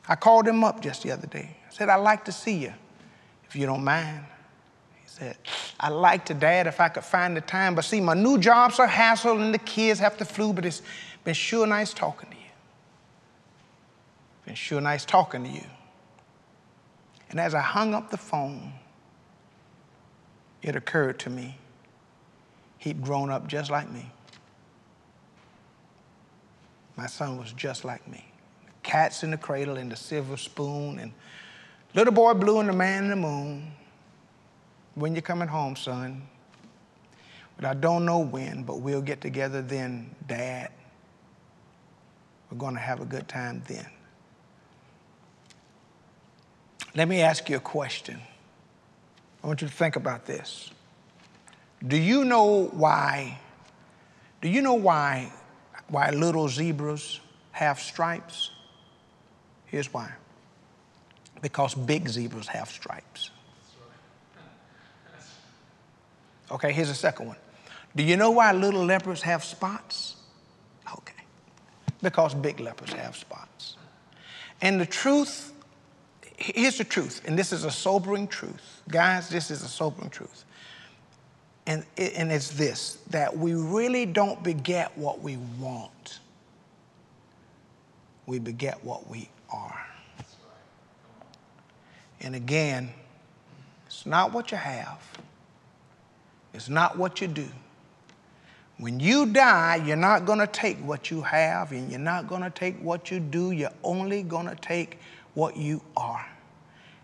I 0.08 0.14
called 0.14 0.48
him 0.48 0.64
up 0.64 0.80
just 0.80 1.02
the 1.02 1.12
other 1.12 1.26
day. 1.26 1.56
I 1.68 1.72
said, 1.74 1.90
I'd 1.90 1.96
like 1.96 2.24
to 2.24 2.32
see 2.32 2.56
you, 2.56 2.72
if 3.46 3.54
you 3.54 3.66
don't 3.66 3.84
mind. 3.84 4.24
He 5.02 5.08
said, 5.08 5.36
I'd 5.78 5.90
like 5.90 6.24
to, 6.26 6.34
Dad, 6.34 6.66
if 6.66 6.80
I 6.80 6.88
could 6.88 7.04
find 7.04 7.36
the 7.36 7.42
time. 7.42 7.74
But 7.74 7.84
see, 7.84 8.00
my 8.00 8.14
new 8.14 8.38
job's 8.38 8.78
a 8.78 8.86
hassle 8.86 9.40
and 9.40 9.52
the 9.52 9.58
kids 9.58 10.00
have 10.00 10.16
to 10.16 10.24
flu, 10.24 10.54
but 10.54 10.64
it's 10.64 10.80
been 11.28 11.34
sure 11.34 11.66
nice 11.66 11.92
talking 11.92 12.30
to 12.30 12.36
you. 12.36 12.50
Been 14.46 14.54
sure 14.54 14.80
nice 14.80 15.04
talking 15.04 15.44
to 15.44 15.50
you. 15.50 15.66
And 17.28 17.38
as 17.38 17.54
I 17.54 17.60
hung 17.60 17.92
up 17.92 18.10
the 18.10 18.16
phone, 18.16 18.72
it 20.62 20.74
occurred 20.74 21.18
to 21.18 21.28
me 21.28 21.58
he'd 22.78 23.02
grown 23.02 23.28
up 23.28 23.46
just 23.46 23.70
like 23.70 23.90
me. 23.90 24.10
My 26.96 27.06
son 27.06 27.36
was 27.36 27.52
just 27.52 27.84
like 27.84 28.08
me. 28.08 28.24
Cats 28.82 29.22
in 29.22 29.30
the 29.30 29.36
cradle 29.36 29.76
and 29.76 29.92
the 29.92 29.96
silver 29.96 30.38
spoon 30.38 30.98
and 30.98 31.12
little 31.92 32.14
boy 32.14 32.32
blue 32.32 32.60
and 32.60 32.70
the 32.70 32.72
man 32.72 33.04
in 33.04 33.10
the 33.10 33.16
moon. 33.16 33.70
When 34.94 35.14
you 35.14 35.20
coming 35.20 35.48
home, 35.48 35.76
son? 35.76 36.26
But 37.56 37.66
I 37.66 37.74
don't 37.74 38.06
know 38.06 38.20
when, 38.20 38.62
but 38.62 38.80
we'll 38.80 39.02
get 39.02 39.20
together 39.20 39.60
then, 39.60 40.14
Dad. 40.26 40.70
We're 42.50 42.58
going 42.58 42.74
to 42.74 42.80
have 42.80 43.00
a 43.00 43.04
good 43.04 43.28
time 43.28 43.62
then. 43.66 43.86
Let 46.94 47.08
me 47.08 47.20
ask 47.20 47.48
you 47.48 47.56
a 47.56 47.60
question. 47.60 48.20
I 49.42 49.46
want 49.46 49.62
you 49.62 49.68
to 49.68 49.74
think 49.74 49.96
about 49.96 50.26
this. 50.26 50.70
Do 51.86 51.96
you 51.96 52.24
know 52.24 52.66
why? 52.72 53.38
Do 54.40 54.48
you 54.48 54.62
know 54.62 54.74
why 54.74 55.32
why 55.88 56.10
little 56.10 56.48
zebras 56.48 57.20
have 57.52 57.80
stripes? 57.80 58.50
Here's 59.66 59.92
why. 59.92 60.12
Because 61.40 61.74
big 61.74 62.08
zebras 62.08 62.48
have 62.48 62.68
stripes. 62.68 63.30
Okay, 66.50 66.72
here's 66.72 66.90
a 66.90 66.94
second 66.94 67.28
one. 67.28 67.36
Do 67.94 68.02
you 68.02 68.16
know 68.16 68.30
why 68.30 68.52
little 68.52 68.84
leopards 68.84 69.22
have 69.22 69.44
spots? 69.44 70.16
Okay. 70.90 71.17
Because 72.02 72.34
big 72.34 72.60
lepers 72.60 72.92
have 72.92 73.16
spots. 73.16 73.76
And 74.60 74.80
the 74.80 74.86
truth, 74.86 75.52
here's 76.36 76.78
the 76.78 76.84
truth, 76.84 77.22
and 77.26 77.38
this 77.38 77.52
is 77.52 77.64
a 77.64 77.70
sobering 77.70 78.26
truth. 78.28 78.82
Guys, 78.88 79.28
this 79.28 79.50
is 79.50 79.62
a 79.62 79.68
sobering 79.68 80.10
truth. 80.10 80.44
And, 81.66 81.84
and 81.98 82.32
it's 82.32 82.48
this 82.50 82.98
that 83.10 83.36
we 83.36 83.54
really 83.54 84.06
don't 84.06 84.42
beget 84.42 84.96
what 84.96 85.20
we 85.20 85.36
want, 85.60 86.20
we 88.26 88.38
beget 88.38 88.82
what 88.84 89.08
we 89.08 89.28
are. 89.52 89.86
And 92.20 92.34
again, 92.34 92.90
it's 93.86 94.06
not 94.06 94.32
what 94.32 94.50
you 94.50 94.56
have, 94.56 94.98
it's 96.54 96.68
not 96.68 96.96
what 96.96 97.20
you 97.20 97.28
do. 97.28 97.48
When 98.78 99.00
you 99.00 99.26
die, 99.26 99.82
you're 99.84 99.96
not 99.96 100.24
going 100.24 100.38
to 100.38 100.46
take 100.46 100.78
what 100.78 101.10
you 101.10 101.22
have 101.22 101.72
and 101.72 101.90
you're 101.90 101.98
not 101.98 102.28
going 102.28 102.42
to 102.42 102.50
take 102.50 102.80
what 102.80 103.10
you 103.10 103.18
do. 103.18 103.50
You're 103.50 103.72
only 103.82 104.22
going 104.22 104.46
to 104.46 104.54
take 104.54 104.98
what 105.34 105.56
you 105.56 105.82
are. 105.96 106.26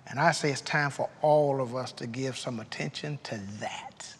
And 0.07 0.21
I 0.21 0.33
say 0.33 0.51
it's 0.51 0.61
time 0.61 0.91
for 0.91 1.11
all 1.21 1.61
of 1.61 1.75
us 1.75 1.91
to 1.93 2.07
give 2.07 2.37
some 2.37 2.61
attention 2.61 3.19
to 3.25 3.41
that. 3.61 4.15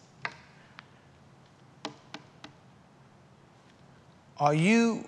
Are 4.37 4.53
you 4.53 5.07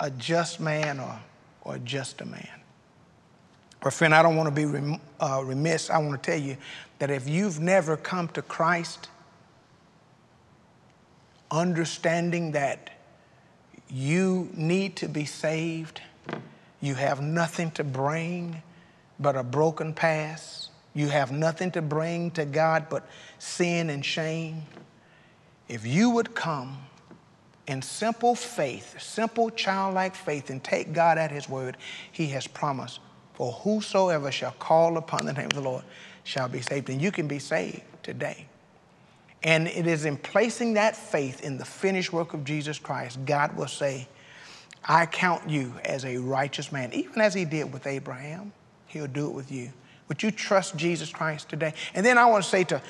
a 0.00 0.10
just 0.10 0.58
man 0.58 0.98
or, 0.98 1.20
or 1.62 1.78
just 1.78 2.20
a 2.20 2.26
man? 2.26 2.48
Or, 3.82 3.92
friend, 3.92 4.12
I 4.12 4.22
don't 4.22 4.34
want 4.34 4.48
to 4.48 4.54
be 4.54 4.64
rem, 4.64 5.00
uh, 5.20 5.42
remiss. 5.44 5.90
I 5.90 5.98
want 5.98 6.20
to 6.20 6.30
tell 6.30 6.40
you 6.40 6.56
that 6.98 7.10
if 7.10 7.28
you've 7.28 7.60
never 7.60 7.96
come 7.96 8.26
to 8.28 8.42
Christ, 8.42 9.08
understanding 11.50 12.52
that 12.52 12.90
you 13.88 14.50
need 14.54 14.96
to 14.96 15.08
be 15.08 15.24
saved, 15.24 16.00
you 16.80 16.94
have 16.94 17.20
nothing 17.20 17.70
to 17.72 17.84
bring 17.84 18.62
but 19.18 19.36
a 19.36 19.42
broken 19.42 19.94
past, 19.94 20.70
you 20.94 21.08
have 21.08 21.32
nothing 21.32 21.70
to 21.72 21.82
bring 21.82 22.30
to 22.32 22.44
God 22.44 22.86
but 22.90 23.06
sin 23.38 23.90
and 23.90 24.04
shame. 24.04 24.62
If 25.68 25.86
you 25.86 26.10
would 26.10 26.34
come, 26.34 26.78
in 27.66 27.82
simple 27.82 28.34
faith, 28.34 29.00
simple 29.00 29.50
childlike 29.50 30.14
faith, 30.14 30.50
and 30.50 30.62
take 30.62 30.92
God 30.92 31.18
at 31.18 31.30
His 31.30 31.48
word, 31.48 31.76
He 32.12 32.28
has 32.28 32.46
promised, 32.46 33.00
For 33.34 33.52
whosoever 33.52 34.30
shall 34.30 34.52
call 34.52 34.96
upon 34.96 35.26
the 35.26 35.32
name 35.32 35.46
of 35.46 35.54
the 35.54 35.60
Lord 35.60 35.84
shall 36.24 36.48
be 36.48 36.60
saved. 36.60 36.88
And 36.90 37.02
you 37.02 37.10
can 37.10 37.26
be 37.26 37.38
saved 37.38 37.82
today. 38.02 38.46
And 39.42 39.68
it 39.68 39.86
is 39.86 40.04
in 40.04 40.16
placing 40.16 40.74
that 40.74 40.96
faith 40.96 41.42
in 41.42 41.58
the 41.58 41.64
finished 41.64 42.12
work 42.12 42.34
of 42.34 42.44
Jesus 42.44 42.78
Christ, 42.78 43.18
God 43.24 43.56
will 43.56 43.68
say, 43.68 44.08
I 44.84 45.06
count 45.06 45.48
you 45.48 45.74
as 45.84 46.04
a 46.04 46.16
righteous 46.16 46.72
man, 46.72 46.92
even 46.92 47.20
as 47.20 47.34
He 47.34 47.44
did 47.44 47.72
with 47.72 47.86
Abraham. 47.86 48.52
He'll 48.86 49.06
do 49.06 49.28
it 49.28 49.34
with 49.34 49.52
you. 49.52 49.72
Would 50.08 50.22
you 50.22 50.30
trust 50.30 50.76
Jesus 50.76 51.10
Christ 51.10 51.48
today? 51.48 51.74
And 51.94 52.06
then 52.06 52.18
I 52.18 52.26
want 52.26 52.44
to 52.44 52.50
say 52.50 52.64
to 52.64 52.80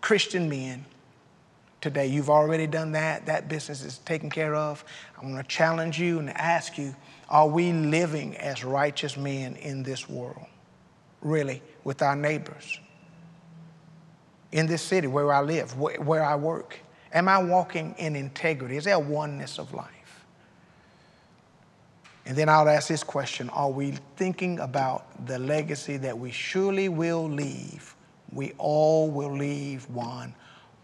Christian 0.00 0.48
men, 0.48 0.84
today. 1.86 2.06
You've 2.06 2.30
already 2.30 2.66
done 2.66 2.92
that. 2.92 3.26
That 3.26 3.48
business 3.48 3.84
is 3.84 3.98
taken 3.98 4.28
care 4.28 4.54
of. 4.56 4.84
I 5.16 5.24
want 5.24 5.36
to 5.36 5.44
challenge 5.44 6.00
you 6.00 6.18
and 6.18 6.30
ask 6.30 6.76
you 6.76 6.94
are 7.28 7.48
we 7.48 7.72
living 7.72 8.36
as 8.36 8.64
righteous 8.64 9.16
men 9.16 9.56
in 9.56 9.82
this 9.82 10.08
world? 10.08 10.46
Really, 11.22 11.62
with 11.84 12.02
our 12.02 12.16
neighbors? 12.16 12.80
In 14.52 14.66
this 14.66 14.82
city 14.82 15.06
where 15.06 15.32
I 15.32 15.40
live, 15.40 15.76
where 15.78 16.24
I 16.24 16.36
work? 16.36 16.78
Am 17.12 17.28
I 17.28 17.38
walking 17.42 17.94
in 17.98 18.16
integrity? 18.16 18.76
Is 18.76 18.84
there 18.84 18.98
oneness 18.98 19.58
of 19.58 19.72
life? 19.74 20.24
And 22.24 22.36
then 22.36 22.48
I'll 22.48 22.68
ask 22.68 22.88
this 22.88 23.04
question 23.04 23.48
Are 23.50 23.70
we 23.70 23.94
thinking 24.16 24.60
about 24.60 25.26
the 25.26 25.38
legacy 25.38 25.96
that 25.98 26.18
we 26.18 26.30
surely 26.30 26.88
will 26.88 27.28
leave? 27.28 27.94
We 28.32 28.52
all 28.58 29.10
will 29.10 29.34
leave 29.34 29.88
one 29.90 30.34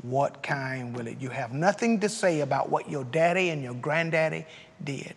what 0.03 0.43
kind 0.43 0.97
will 0.97 1.07
it? 1.07 1.21
You 1.21 1.31
have 1.31 1.53
nothing 1.53 2.01
to 2.01 2.09
say 2.09 2.41
about 2.41 2.69
what 2.69 2.91
your 2.91 3.05
daddy 3.05 3.51
and 3.51 3.63
your 3.63 3.75
granddaddy 3.75 4.45
did 4.83 5.15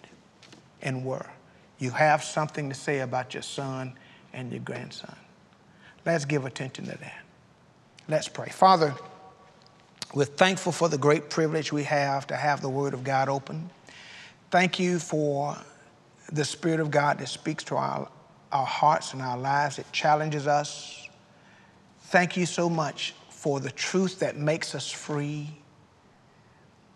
and 0.82 1.04
were. 1.04 1.26
You 1.80 1.92
have 1.92 2.24
something 2.24 2.70
to 2.70 2.76
say 2.76 3.00
about 3.00 3.34
your 3.34 3.44
son 3.44 3.94
and 4.32 4.52
your 4.52 4.62
grandson. 4.62 5.16
Let's 6.06 6.26
give 6.26 6.46
attention 6.46 6.86
to 6.86 6.98
that. 7.00 7.25
Let's 8.08 8.28
pray. 8.28 8.50
Father, 8.50 8.94
we're 10.14 10.26
thankful 10.26 10.72
for 10.72 10.90
the 10.90 10.98
great 10.98 11.32
privilege 11.32 11.74
we 11.74 11.84
have 11.86 12.28
to 12.28 12.36
have 12.36 12.62
the 12.62 12.70
Word 12.70 12.94
of 12.94 13.04
God 13.04 13.30
open. 13.30 13.72
Thank 14.52 14.80
you 14.80 15.00
for 15.00 15.58
the 16.32 16.46
Spirit 16.46 16.80
of 16.80 16.92
God 16.92 17.18
that 17.18 17.30
speaks 17.30 17.64
to 17.66 17.78
our, 17.78 18.08
our 18.52 18.66
hearts 18.66 19.14
and 19.14 19.24
our 19.24 19.38
lives, 19.38 19.80
it 19.80 19.92
challenges 19.92 20.46
us. 20.46 21.10
Thank 22.02 22.38
you 22.38 22.46
so 22.46 22.70
much 22.70 23.16
for 23.30 23.60
the 23.60 23.72
truth 23.72 24.20
that 24.20 24.38
makes 24.38 24.76
us 24.76 24.92
free. 24.92 25.50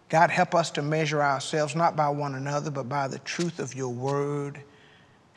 God, 0.10 0.30
help 0.30 0.54
us 0.54 0.70
to 0.72 0.84
measure 0.84 1.24
ourselves 1.24 1.76
not 1.76 1.96
by 1.96 2.10
one 2.10 2.36
another, 2.36 2.70
but 2.70 2.88
by 2.88 3.08
the 3.08 3.20
truth 3.20 3.60
of 3.60 3.74
your 3.74 3.90
word. 3.90 4.62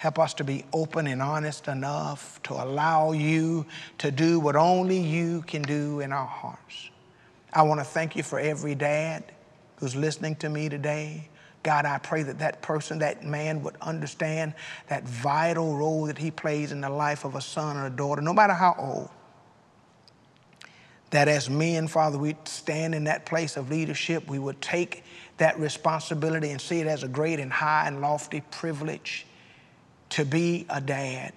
Help 0.02 0.18
us 0.18 0.34
to 0.34 0.42
be 0.42 0.64
open 0.72 1.06
and 1.06 1.22
honest 1.22 1.68
enough 1.68 2.42
to 2.42 2.54
allow 2.54 3.12
you 3.12 3.64
to 3.98 4.10
do 4.10 4.40
what 4.40 4.56
only 4.56 4.98
you 4.98 5.42
can 5.42 5.62
do 5.62 6.00
in 6.00 6.12
our 6.12 6.26
hearts. 6.26 6.90
I 7.52 7.62
want 7.62 7.78
to 7.78 7.84
thank 7.84 8.16
you 8.16 8.24
for 8.24 8.40
every 8.40 8.74
dad 8.74 9.22
who's 9.76 9.94
listening 9.94 10.34
to 10.38 10.48
me 10.48 10.68
today. 10.68 11.28
God, 11.62 11.84
I 11.84 11.98
pray 11.98 12.24
that 12.24 12.40
that 12.40 12.62
person, 12.62 12.98
that 12.98 13.24
man 13.24 13.62
would 13.62 13.76
understand 13.80 14.54
that 14.88 15.04
vital 15.04 15.76
role 15.76 16.06
that 16.06 16.18
he 16.18 16.32
plays 16.32 16.72
in 16.72 16.80
the 16.80 16.90
life 16.90 17.24
of 17.24 17.36
a 17.36 17.40
son 17.40 17.76
or 17.76 17.86
a 17.86 17.90
daughter, 17.90 18.22
no 18.22 18.32
matter 18.32 18.54
how 18.54 18.74
old 18.76 19.08
that 21.10 21.28
as 21.28 21.48
men, 21.48 21.86
Father, 21.86 22.18
we 22.18 22.34
stand 22.42 22.92
in 22.96 23.04
that 23.04 23.24
place 23.24 23.56
of 23.56 23.70
leadership. 23.70 24.28
We 24.28 24.40
would 24.40 24.60
take 24.60 25.04
that 25.36 25.60
responsibility 25.60 26.50
and 26.50 26.60
see 26.60 26.80
it 26.80 26.88
as 26.88 27.04
a 27.04 27.08
great 27.08 27.38
and 27.38 27.52
high 27.52 27.86
and 27.86 28.00
lofty 28.00 28.40
privilege 28.50 29.26
to 30.12 30.26
be 30.26 30.66
a 30.68 30.80
dad, 30.80 31.32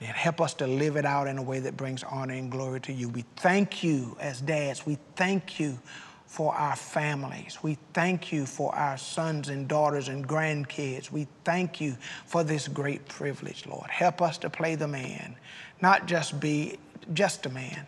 And 0.00 0.08
help 0.08 0.40
us 0.40 0.54
to 0.54 0.66
live 0.66 0.96
it 0.96 1.04
out 1.04 1.26
in 1.26 1.38
a 1.38 1.42
way 1.42 1.58
that 1.60 1.76
brings 1.76 2.02
honor 2.04 2.34
and 2.34 2.50
glory 2.50 2.80
to 2.82 2.92
you. 2.92 3.08
We 3.08 3.24
thank 3.36 3.82
you 3.82 4.16
as 4.20 4.40
dads. 4.40 4.86
We 4.86 4.96
thank 5.16 5.60
you 5.60 5.78
for 6.26 6.54
our 6.54 6.76
families. 6.76 7.58
We 7.62 7.76
thank 7.94 8.32
you 8.32 8.46
for 8.46 8.74
our 8.74 8.96
sons 8.96 9.48
and 9.48 9.66
daughters 9.66 10.08
and 10.08 10.26
grandkids. 10.26 11.10
We 11.10 11.26
thank 11.44 11.80
you 11.80 11.96
for 12.26 12.44
this 12.44 12.68
great 12.68 13.06
privilege, 13.08 13.66
Lord. 13.66 13.90
Help 13.90 14.22
us 14.22 14.38
to 14.38 14.50
play 14.50 14.74
the 14.74 14.88
man, 14.88 15.36
not 15.82 16.06
just 16.06 16.38
be 16.38 16.78
just 17.12 17.44
a 17.46 17.50
man, 17.50 17.86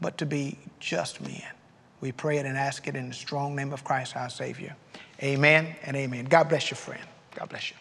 but 0.00 0.18
to 0.18 0.26
be 0.26 0.58
just 0.80 1.20
men. 1.20 1.42
We 2.00 2.12
pray 2.12 2.38
it 2.38 2.46
and 2.46 2.56
ask 2.56 2.88
it 2.88 2.96
in 2.96 3.08
the 3.08 3.14
strong 3.14 3.54
name 3.54 3.72
of 3.72 3.84
Christ 3.84 4.16
our 4.16 4.30
Savior. 4.30 4.74
Amen 5.22 5.76
and 5.82 5.96
amen. 5.96 6.24
God 6.24 6.48
bless 6.48 6.70
you, 6.70 6.76
friend. 6.76 7.04
God 7.34 7.48
bless 7.48 7.70
you. 7.70 7.76